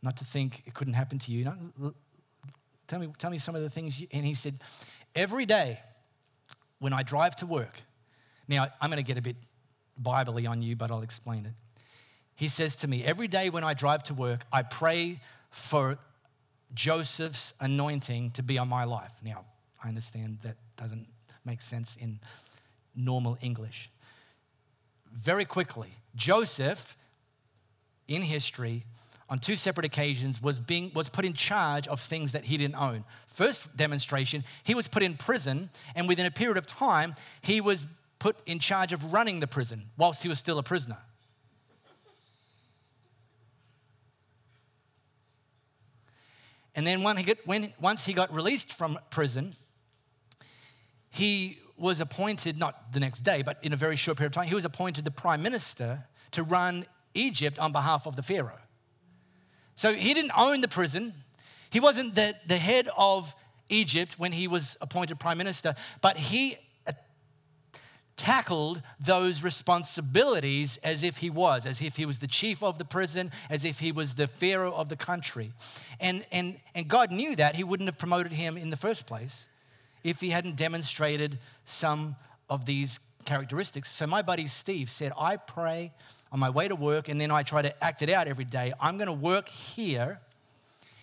not 0.02 0.16
to 0.18 0.24
think 0.24 0.62
it 0.66 0.74
couldn't 0.74 0.94
happen 0.94 1.18
to 1.18 1.32
you. 1.32 1.44
Not, 1.44 1.58
tell, 2.86 3.00
me, 3.00 3.12
tell 3.18 3.30
me 3.30 3.38
some 3.38 3.54
of 3.54 3.62
the 3.62 3.70
things. 3.70 4.00
You, 4.00 4.06
and 4.12 4.24
he 4.24 4.34
said, 4.34 4.58
every 5.14 5.44
day 5.44 5.80
when 6.78 6.92
I 6.92 7.02
drive 7.02 7.36
to 7.36 7.46
work, 7.46 7.82
now, 8.50 8.66
I'm 8.80 8.90
going 8.90 9.02
to 9.02 9.06
get 9.06 9.16
a 9.16 9.22
bit 9.22 9.36
biblically 9.96 10.44
on 10.44 10.60
you, 10.60 10.74
but 10.74 10.90
I'll 10.90 11.02
explain 11.02 11.46
it. 11.46 11.52
He 12.34 12.48
says 12.48 12.74
to 12.76 12.88
me, 12.88 13.04
Every 13.04 13.28
day 13.28 13.48
when 13.48 13.62
I 13.62 13.74
drive 13.74 14.02
to 14.04 14.14
work, 14.14 14.44
I 14.52 14.62
pray 14.62 15.20
for 15.50 15.98
Joseph's 16.74 17.54
anointing 17.60 18.32
to 18.32 18.42
be 18.42 18.58
on 18.58 18.68
my 18.68 18.84
life. 18.84 19.12
Now, 19.22 19.44
I 19.82 19.88
understand 19.88 20.38
that 20.42 20.56
doesn't 20.76 21.06
make 21.44 21.60
sense 21.60 21.96
in 21.96 22.20
normal 22.94 23.38
English. 23.40 23.90
Very 25.12 25.44
quickly, 25.44 25.90
Joseph, 26.14 26.96
in 28.06 28.22
history, 28.22 28.84
on 29.28 29.38
two 29.38 29.56
separate 29.56 29.86
occasions, 29.86 30.42
was, 30.42 30.58
being, 30.58 30.90
was 30.94 31.08
put 31.08 31.24
in 31.24 31.32
charge 31.32 31.86
of 31.88 32.00
things 32.00 32.32
that 32.32 32.44
he 32.44 32.56
didn't 32.56 32.76
own. 32.76 33.04
First 33.26 33.76
demonstration, 33.76 34.44
he 34.64 34.74
was 34.74 34.88
put 34.88 35.02
in 35.02 35.16
prison, 35.16 35.70
and 35.94 36.08
within 36.08 36.26
a 36.26 36.30
period 36.30 36.58
of 36.58 36.66
time, 36.66 37.14
he 37.40 37.60
was 37.60 37.86
put 38.18 38.36
in 38.46 38.58
charge 38.58 38.92
of 38.92 39.12
running 39.12 39.40
the 39.40 39.46
prison 39.46 39.84
whilst 39.96 40.22
he 40.22 40.28
was 40.28 40.38
still 40.38 40.58
a 40.58 40.62
prisoner. 40.62 40.98
And 46.80 46.86
then 46.86 47.02
when 47.02 47.18
he 47.18 47.24
got, 47.24 47.36
when, 47.44 47.74
once 47.78 48.06
he 48.06 48.14
got 48.14 48.32
released 48.32 48.72
from 48.72 48.98
prison, 49.10 49.52
he 51.10 51.58
was 51.76 52.00
appointed, 52.00 52.58
not 52.58 52.94
the 52.94 53.00
next 53.00 53.20
day, 53.20 53.42
but 53.42 53.58
in 53.62 53.74
a 53.74 53.76
very 53.76 53.96
short 53.96 54.16
period 54.16 54.28
of 54.28 54.34
time, 54.34 54.46
he 54.46 54.54
was 54.54 54.64
appointed 54.64 55.04
the 55.04 55.10
prime 55.10 55.42
minister 55.42 56.06
to 56.30 56.42
run 56.42 56.86
Egypt 57.12 57.58
on 57.58 57.70
behalf 57.70 58.06
of 58.06 58.16
the 58.16 58.22
Pharaoh. 58.22 58.62
So 59.74 59.92
he 59.92 60.14
didn't 60.14 60.30
own 60.34 60.62
the 60.62 60.68
prison. 60.68 61.12
He 61.68 61.80
wasn't 61.80 62.14
the, 62.14 62.34
the 62.46 62.56
head 62.56 62.88
of 62.96 63.34
Egypt 63.68 64.14
when 64.16 64.32
he 64.32 64.48
was 64.48 64.78
appointed 64.80 65.20
prime 65.20 65.36
minister, 65.36 65.74
but 66.00 66.16
he 66.16 66.56
tackled 68.20 68.82
those 69.00 69.42
responsibilities 69.42 70.76
as 70.84 71.02
if 71.02 71.16
he 71.16 71.30
was, 71.30 71.64
as 71.64 71.80
if 71.80 71.96
he 71.96 72.04
was 72.04 72.18
the 72.18 72.26
chief 72.26 72.62
of 72.62 72.76
the 72.76 72.84
prison, 72.84 73.32
as 73.48 73.64
if 73.64 73.78
he 73.78 73.90
was 73.90 74.14
the 74.14 74.26
pharaoh 74.26 74.72
of 74.72 74.90
the 74.90 74.96
country. 74.96 75.52
And, 76.00 76.26
and, 76.30 76.60
and 76.74 76.86
God 76.86 77.10
knew 77.10 77.34
that. 77.36 77.56
He 77.56 77.64
wouldn't 77.64 77.88
have 77.88 77.96
promoted 77.96 78.32
him 78.32 78.58
in 78.58 78.68
the 78.68 78.76
first 78.76 79.06
place 79.06 79.48
if 80.04 80.20
he 80.20 80.28
hadn't 80.28 80.56
demonstrated 80.56 81.38
some 81.64 82.14
of 82.50 82.66
these 82.66 83.00
characteristics. 83.24 83.90
So 83.90 84.06
my 84.06 84.20
buddy 84.20 84.46
Steve 84.46 84.90
said, 84.90 85.12
I 85.18 85.38
pray 85.38 85.90
on 86.30 86.38
my 86.38 86.50
way 86.50 86.68
to 86.68 86.76
work 86.76 87.08
and 87.08 87.18
then 87.18 87.30
I 87.30 87.42
try 87.42 87.62
to 87.62 87.82
act 87.82 88.02
it 88.02 88.10
out 88.10 88.28
every 88.28 88.44
day. 88.44 88.74
I'm 88.78 88.98
going 88.98 89.06
to 89.06 89.14
work 89.14 89.48
here. 89.48 90.20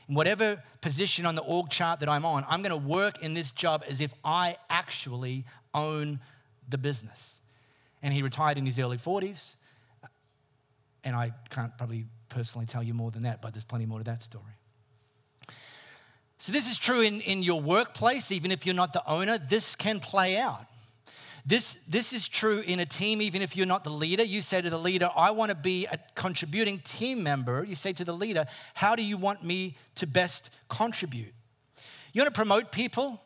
Whatever 0.06 0.62
position 0.82 1.26
on 1.26 1.34
the 1.34 1.42
org 1.42 1.70
chart 1.70 2.00
that 2.02 2.10
I'm 2.10 2.26
on, 2.26 2.46
I'm 2.48 2.62
going 2.62 2.80
to 2.80 2.88
work 2.88 3.24
in 3.24 3.34
this 3.34 3.52
job 3.52 3.84
as 3.90 4.02
if 4.02 4.14
I 4.24 4.58
actually 4.70 5.46
own 5.74 6.20
the 6.68 6.78
business. 6.78 7.40
And 8.02 8.14
he 8.14 8.22
retired 8.22 8.58
in 8.58 8.66
his 8.66 8.80
early 8.80 8.98
40s. 8.98 9.56
And 11.04 11.16
I 11.16 11.32
can't 11.50 11.76
probably 11.78 12.06
personally 12.30 12.66
tell 12.66 12.84
you 12.84 12.94
more 12.94 13.12
than 13.12 13.24
that, 13.24 13.42
but 13.42 13.54
there's 13.54 13.66
plenty 13.66 13.86
more 13.86 14.00
to 14.00 14.04
that 14.06 14.22
story. 14.22 14.44
So, 16.40 16.52
this 16.52 16.70
is 16.70 16.78
true 16.78 17.02
in, 17.02 17.22
in 17.22 17.42
your 17.42 17.60
workplace, 17.60 18.32
even 18.32 18.52
if 18.52 18.66
you're 18.66 18.76
not 18.76 18.94
the 18.94 19.02
owner, 19.10 19.38
this 19.38 19.76
can 19.76 20.00
play 20.00 20.38
out. 20.38 20.66
This, 21.48 21.76
this 21.88 22.12
is 22.12 22.28
true 22.28 22.60
in 22.60 22.82
a 22.82 22.86
team, 22.86 23.22
even 23.22 23.42
if 23.42 23.56
you're 23.56 23.66
not 23.66 23.86
the 23.86 23.90
leader. 23.90 24.24
You 24.24 24.42
say 24.42 24.62
to 24.62 24.70
the 24.70 24.78
leader, 24.78 25.10
I 25.16 25.32
want 25.32 25.50
to 25.50 25.56
be 25.56 25.88
a 25.90 25.98
contributing 26.14 26.80
team 26.80 27.24
member. 27.24 27.64
You 27.64 27.74
say 27.74 27.94
to 27.94 28.04
the 28.04 28.14
leader, 28.14 28.46
How 28.74 28.98
do 28.98 29.04
you 29.04 29.16
want 29.16 29.44
me 29.44 29.78
to 29.96 30.06
best 30.06 30.54
contribute? 30.68 31.34
You 32.12 32.22
want 32.22 32.34
to 32.34 32.38
promote 32.38 32.72
people? 32.74 33.24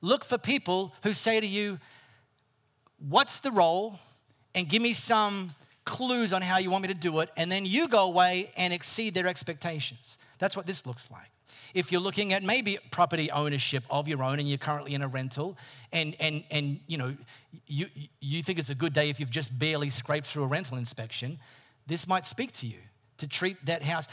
Look 0.00 0.24
for 0.24 0.36
people 0.36 0.94
who 1.04 1.12
say 1.12 1.40
to 1.40 1.46
you, 1.46 1.78
what's 3.08 3.40
the 3.40 3.50
role, 3.50 3.98
and 4.54 4.68
give 4.68 4.82
me 4.82 4.92
some 4.92 5.50
clues 5.84 6.32
on 6.32 6.42
how 6.42 6.58
you 6.58 6.70
want 6.70 6.82
me 6.82 6.88
to 6.88 6.94
do 6.94 7.20
it, 7.20 7.30
and 7.36 7.50
then 7.50 7.66
you 7.66 7.88
go 7.88 8.06
away 8.06 8.50
and 8.56 8.72
exceed 8.72 9.14
their 9.14 9.26
expectations. 9.26 10.18
That's 10.38 10.56
what 10.56 10.66
this 10.66 10.86
looks 10.86 11.10
like. 11.10 11.30
If 11.74 11.92
you're 11.92 12.00
looking 12.00 12.32
at 12.32 12.42
maybe 12.42 12.78
property 12.90 13.30
ownership 13.30 13.84
of 13.90 14.08
your 14.08 14.22
own 14.22 14.38
and 14.38 14.48
you're 14.48 14.58
currently 14.58 14.94
in 14.94 15.02
a 15.02 15.08
rental 15.08 15.56
and, 15.92 16.16
and, 16.18 16.42
and 16.50 16.80
you 16.88 16.98
know 16.98 17.14
you, 17.66 17.86
you 18.20 18.42
think 18.42 18.58
it's 18.58 18.70
a 18.70 18.74
good 18.74 18.92
day 18.92 19.08
if 19.08 19.20
you've 19.20 19.30
just 19.30 19.56
barely 19.56 19.90
scraped 19.90 20.26
through 20.26 20.44
a 20.44 20.46
rental 20.48 20.78
inspection, 20.78 21.38
this 21.86 22.08
might 22.08 22.26
speak 22.26 22.52
to 22.52 22.66
you 22.66 22.78
to 23.18 23.28
treat 23.28 23.64
that 23.66 23.82
house. 23.82 24.08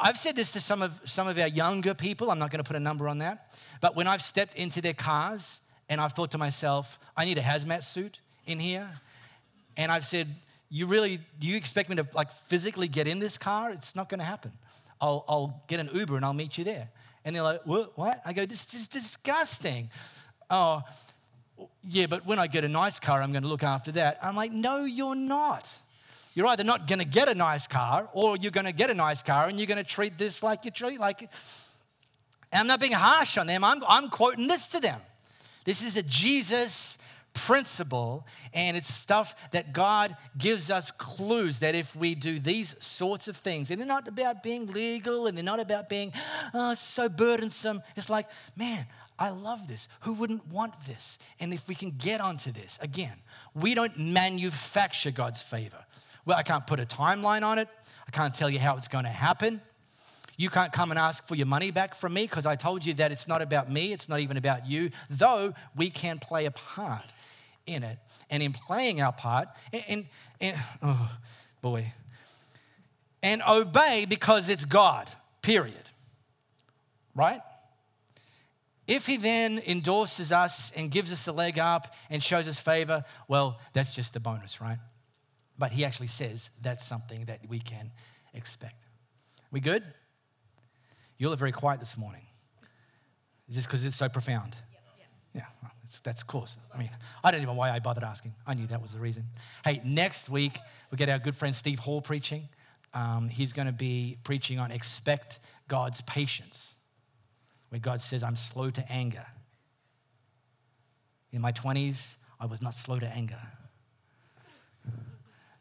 I've 0.00 0.16
said 0.16 0.36
this 0.36 0.52
to 0.52 0.60
some 0.60 0.82
of 0.82 1.00
some 1.04 1.26
of 1.26 1.38
our 1.38 1.48
younger 1.48 1.94
people. 1.94 2.30
I'm 2.30 2.38
not 2.38 2.50
going 2.50 2.62
to 2.62 2.68
put 2.68 2.76
a 2.76 2.80
number 2.80 3.08
on 3.08 3.18
that, 3.18 3.58
but 3.80 3.96
when 3.96 4.06
I've 4.06 4.22
stepped 4.22 4.54
into 4.54 4.80
their 4.80 4.94
cars 4.94 5.60
and 5.88 6.00
I've 6.00 6.12
thought 6.12 6.30
to 6.32 6.38
myself, 6.38 7.00
I 7.16 7.24
need 7.24 7.38
a 7.38 7.42
hazmat 7.42 7.82
suit 7.82 8.20
in 8.50 8.60
here. 8.60 8.88
And 9.76 9.90
I've 9.90 10.04
said, 10.04 10.28
You 10.68 10.86
really, 10.86 11.20
do 11.38 11.46
you 11.46 11.56
expect 11.56 11.88
me 11.88 11.96
to 11.96 12.06
like 12.14 12.30
physically 12.30 12.88
get 12.88 13.06
in 13.06 13.18
this 13.18 13.38
car? 13.38 13.70
It's 13.70 13.96
not 13.96 14.08
going 14.08 14.18
to 14.18 14.24
happen. 14.24 14.52
I'll, 15.00 15.24
I'll 15.28 15.62
get 15.68 15.80
an 15.80 15.88
Uber 15.92 16.16
and 16.16 16.24
I'll 16.24 16.34
meet 16.34 16.58
you 16.58 16.64
there. 16.64 16.88
And 17.24 17.34
they're 17.34 17.42
like, 17.42 17.62
What? 17.64 18.20
I 18.24 18.32
go, 18.32 18.44
This 18.46 18.74
is 18.74 18.88
disgusting. 18.88 19.90
Oh, 20.50 20.82
yeah, 21.82 22.06
but 22.06 22.26
when 22.26 22.38
I 22.38 22.46
get 22.46 22.64
a 22.64 22.68
nice 22.68 22.98
car, 22.98 23.22
I'm 23.22 23.32
going 23.32 23.42
to 23.42 23.48
look 23.48 23.62
after 23.62 23.92
that. 23.92 24.18
I'm 24.22 24.36
like, 24.36 24.52
No, 24.52 24.84
you're 24.84 25.14
not. 25.14 25.72
You're 26.34 26.46
either 26.46 26.64
not 26.64 26.86
going 26.86 27.00
to 27.00 27.04
get 27.04 27.28
a 27.28 27.34
nice 27.34 27.66
car 27.66 28.08
or 28.12 28.36
you're 28.36 28.52
going 28.52 28.66
to 28.66 28.72
get 28.72 28.88
a 28.90 28.94
nice 28.94 29.22
car 29.22 29.48
and 29.48 29.58
you're 29.58 29.66
going 29.66 29.82
to 29.82 29.84
treat 29.84 30.16
this 30.16 30.42
like 30.42 30.64
you 30.64 30.70
treat 30.70 31.00
like. 31.00 31.22
And 32.52 32.60
I'm 32.60 32.66
not 32.66 32.80
being 32.80 32.92
harsh 32.92 33.36
on 33.36 33.46
them. 33.46 33.64
I'm, 33.64 33.82
I'm 33.88 34.08
quoting 34.08 34.46
this 34.46 34.68
to 34.70 34.80
them. 34.80 35.00
This 35.64 35.82
is 35.82 35.96
a 35.96 36.02
Jesus 36.02 36.98
principle, 37.46 38.26
and 38.52 38.76
it's 38.76 38.92
stuff 38.92 39.50
that 39.50 39.72
God 39.72 40.16
gives 40.36 40.70
us 40.70 40.90
clues 40.90 41.60
that 41.60 41.74
if 41.74 41.94
we 41.96 42.14
do 42.14 42.38
these 42.38 42.76
sorts 42.84 43.28
of 43.28 43.36
things, 43.36 43.70
and 43.70 43.80
they're 43.80 43.86
not 43.86 44.08
about 44.08 44.42
being 44.42 44.66
legal 44.66 45.26
and 45.26 45.36
they're 45.36 45.44
not 45.44 45.60
about 45.60 45.88
being 45.88 46.12
oh, 46.54 46.74
so 46.74 47.08
burdensome. 47.08 47.82
It's 47.96 48.10
like, 48.10 48.26
man, 48.56 48.86
I 49.18 49.30
love 49.30 49.68
this. 49.68 49.88
Who 50.00 50.14
wouldn't 50.14 50.46
want 50.48 50.74
this? 50.86 51.18
And 51.38 51.52
if 51.52 51.68
we 51.68 51.74
can 51.74 51.90
get 51.90 52.20
onto 52.20 52.52
this, 52.52 52.78
again, 52.82 53.16
we 53.54 53.74
don't 53.74 53.98
manufacture 53.98 55.10
God's 55.10 55.42
favor. 55.42 55.84
Well, 56.24 56.38
I 56.38 56.42
can't 56.42 56.66
put 56.66 56.80
a 56.80 56.86
timeline 56.86 57.42
on 57.42 57.58
it, 57.58 57.68
I 58.06 58.10
can't 58.10 58.34
tell 58.34 58.50
you 58.50 58.58
how 58.58 58.76
it's 58.76 58.88
going 58.88 59.04
to 59.04 59.10
happen. 59.10 59.60
You 60.36 60.48
can't 60.48 60.72
come 60.72 60.90
and 60.90 60.98
ask 60.98 61.28
for 61.28 61.34
your 61.34 61.46
money 61.46 61.70
back 61.70 61.94
from 61.94 62.14
me 62.14 62.22
because 62.22 62.46
I 62.46 62.56
told 62.56 62.86
you 62.86 62.94
that 62.94 63.12
it's 63.12 63.28
not 63.28 63.42
about 63.42 63.70
me, 63.70 63.92
it's 63.92 64.08
not 64.08 64.20
even 64.20 64.38
about 64.38 64.66
you, 64.66 64.90
though 65.10 65.52
we 65.76 65.90
can 65.90 66.18
play 66.18 66.46
a 66.46 66.50
part 66.50 67.04
in 67.70 67.82
it 67.82 67.98
and 68.30 68.42
in 68.42 68.52
playing 68.52 69.00
our 69.00 69.12
part 69.12 69.48
and, 69.72 69.84
and, 69.88 70.04
and 70.40 70.56
oh 70.82 71.10
boy. 71.60 71.92
And 73.22 73.42
obey 73.48 74.06
because 74.08 74.48
it's 74.48 74.64
god 74.64 75.08
period. 75.42 75.74
Right? 77.14 77.40
If 78.86 79.06
he 79.06 79.16
then 79.16 79.60
endorses 79.66 80.32
us 80.32 80.72
and 80.72 80.90
gives 80.90 81.12
us 81.12 81.26
a 81.28 81.32
leg 81.32 81.58
up 81.58 81.94
and 82.08 82.22
shows 82.22 82.48
us 82.48 82.58
favor 82.58 83.04
well 83.28 83.60
that's 83.72 83.94
just 83.94 84.16
a 84.16 84.20
bonus 84.20 84.60
right? 84.60 84.78
But 85.58 85.72
he 85.72 85.84
actually 85.84 86.08
says 86.08 86.50
that's 86.62 86.84
something 86.84 87.26
that 87.26 87.40
we 87.48 87.58
can 87.58 87.90
expect. 88.34 88.76
We 89.50 89.60
good? 89.60 89.82
You 91.18 91.26
all 91.26 91.34
are 91.34 91.36
very 91.36 91.52
quiet 91.52 91.80
this 91.80 91.98
morning. 91.98 92.22
Is 93.48 93.56
this 93.56 93.66
because 93.66 93.84
it's 93.84 93.96
so 93.96 94.08
profound? 94.08 94.56
Yeah, 95.34 95.44
well, 95.62 95.72
that's, 95.90 96.00
that's 96.00 96.22
course. 96.22 96.56
I 96.72 96.78
mean, 96.78 96.90
I 97.24 97.32
don't 97.32 97.40
even 97.40 97.52
know 97.52 97.58
why 97.58 97.70
I 97.70 97.80
bothered 97.80 98.04
asking. 98.04 98.34
I 98.46 98.54
knew 98.54 98.68
that 98.68 98.80
was 98.80 98.92
the 98.92 99.00
reason. 99.00 99.24
Hey, 99.64 99.80
next 99.84 100.28
week 100.28 100.56
we 100.90 100.96
get 100.96 101.08
our 101.08 101.18
good 101.18 101.34
friend 101.34 101.52
Steve 101.52 101.80
Hall 101.80 102.00
preaching. 102.00 102.48
Um, 102.94 103.28
he's 103.28 103.52
going 103.52 103.66
to 103.66 103.72
be 103.72 104.16
preaching 104.22 104.60
on 104.60 104.70
expect 104.70 105.40
God's 105.66 106.00
patience, 106.02 106.76
where 107.70 107.80
God 107.80 108.00
says, 108.00 108.22
I'm 108.22 108.36
slow 108.36 108.70
to 108.70 108.92
anger. 108.92 109.26
In 111.32 111.40
my 111.40 111.50
20s, 111.50 112.18
I 112.38 112.46
was 112.46 112.62
not 112.62 112.74
slow 112.74 113.00
to 113.00 113.06
anger. 113.06 113.40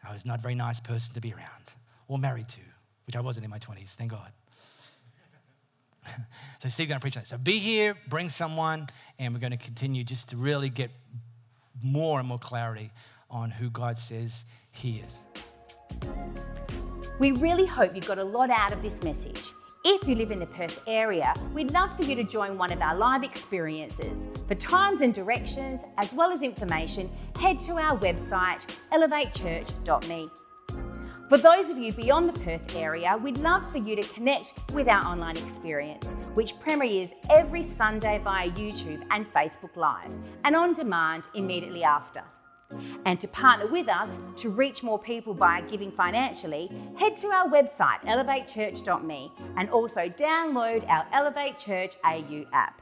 I 0.07 0.13
was 0.13 0.25
not 0.27 0.39
a 0.39 0.41
very 0.41 0.55
nice 0.55 0.79
person 0.79 1.15
to 1.15 1.21
be 1.21 1.33
around 1.33 1.73
or 2.07 2.19
married 2.19 2.49
to, 2.49 2.61
which 3.07 3.15
I 3.15 3.21
wasn't 3.21 3.45
in 3.45 3.49
my 3.49 3.59
20s, 3.59 3.95
thank 3.95 4.11
God. 4.11 4.31
So 6.59 6.69
Steve's 6.69 6.89
going 6.89 6.99
to 6.99 7.01
preach 7.01 7.17
on 7.17 7.21
that. 7.21 7.27
So 7.27 7.37
be 7.37 7.59
here, 7.59 7.95
bring 8.07 8.29
someone, 8.29 8.87
and 9.17 9.33
we're 9.33 9.39
going 9.39 9.51
to 9.51 9.57
continue 9.57 10.03
just 10.03 10.29
to 10.29 10.37
really 10.37 10.69
get 10.69 10.91
more 11.83 12.19
and 12.19 12.27
more 12.27 12.39
clarity 12.39 12.91
on 13.29 13.51
who 13.51 13.69
God 13.69 13.97
says 13.97 14.45
He 14.71 15.03
is. 15.05 15.19
We 17.19 17.31
really 17.33 17.65
hope 17.65 17.95
you 17.95 18.01
got 18.01 18.17
a 18.17 18.23
lot 18.23 18.49
out 18.49 18.71
of 18.71 18.81
this 18.81 19.01
message. 19.03 19.51
If 19.85 20.07
you 20.07 20.15
live 20.15 20.31
in 20.31 20.39
the 20.39 20.45
Perth 20.45 20.81
area, 20.87 21.33
we'd 21.53 21.71
love 21.71 21.95
for 21.95 22.03
you 22.03 22.13
to 22.15 22.23
join 22.23 22.57
one 22.57 22.71
of 22.71 22.81
our 22.81 22.95
live 22.95 23.23
experiences. 23.23 24.27
For 24.47 24.55
times 24.55 25.01
and 25.01 25.13
directions, 25.13 25.81
as 25.97 26.11
well 26.11 26.31
as 26.31 26.43
information, 26.43 27.09
head 27.39 27.59
to 27.59 27.77
our 27.77 27.97
website, 27.97 28.65
elevatechurch.me. 28.91 30.29
For 31.29 31.37
those 31.37 31.69
of 31.69 31.77
you 31.77 31.93
beyond 31.93 32.27
the 32.27 32.39
Perth 32.39 32.75
area, 32.75 33.15
we'd 33.15 33.37
love 33.37 33.71
for 33.71 33.77
you 33.77 33.95
to 33.95 34.01
connect 34.13 34.55
with 34.73 34.87
our 34.87 35.05
online 35.05 35.37
experience, 35.37 36.07
which 36.33 36.59
premieres 36.59 37.11
every 37.29 37.61
Sunday 37.61 38.19
via 38.23 38.49
YouTube 38.49 39.05
and 39.11 39.31
Facebook 39.31 39.75
Live, 39.75 40.11
and 40.43 40.55
on 40.55 40.73
demand 40.73 41.25
immediately 41.35 41.83
after. 41.83 42.23
And 43.05 43.19
to 43.19 43.27
partner 43.27 43.67
with 43.67 43.87
us 43.89 44.19
to 44.37 44.49
reach 44.49 44.81
more 44.81 44.97
people 44.97 45.35
by 45.35 45.61
giving 45.61 45.91
financially, 45.91 46.71
head 46.97 47.15
to 47.17 47.27
our 47.27 47.47
website, 47.47 48.01
elevatechurch.me, 48.05 49.31
and 49.55 49.69
also 49.69 50.09
download 50.09 50.89
our 50.89 51.05
Elevate 51.13 51.59
Church 51.59 51.95
AU 52.03 52.45
app. 52.53 52.81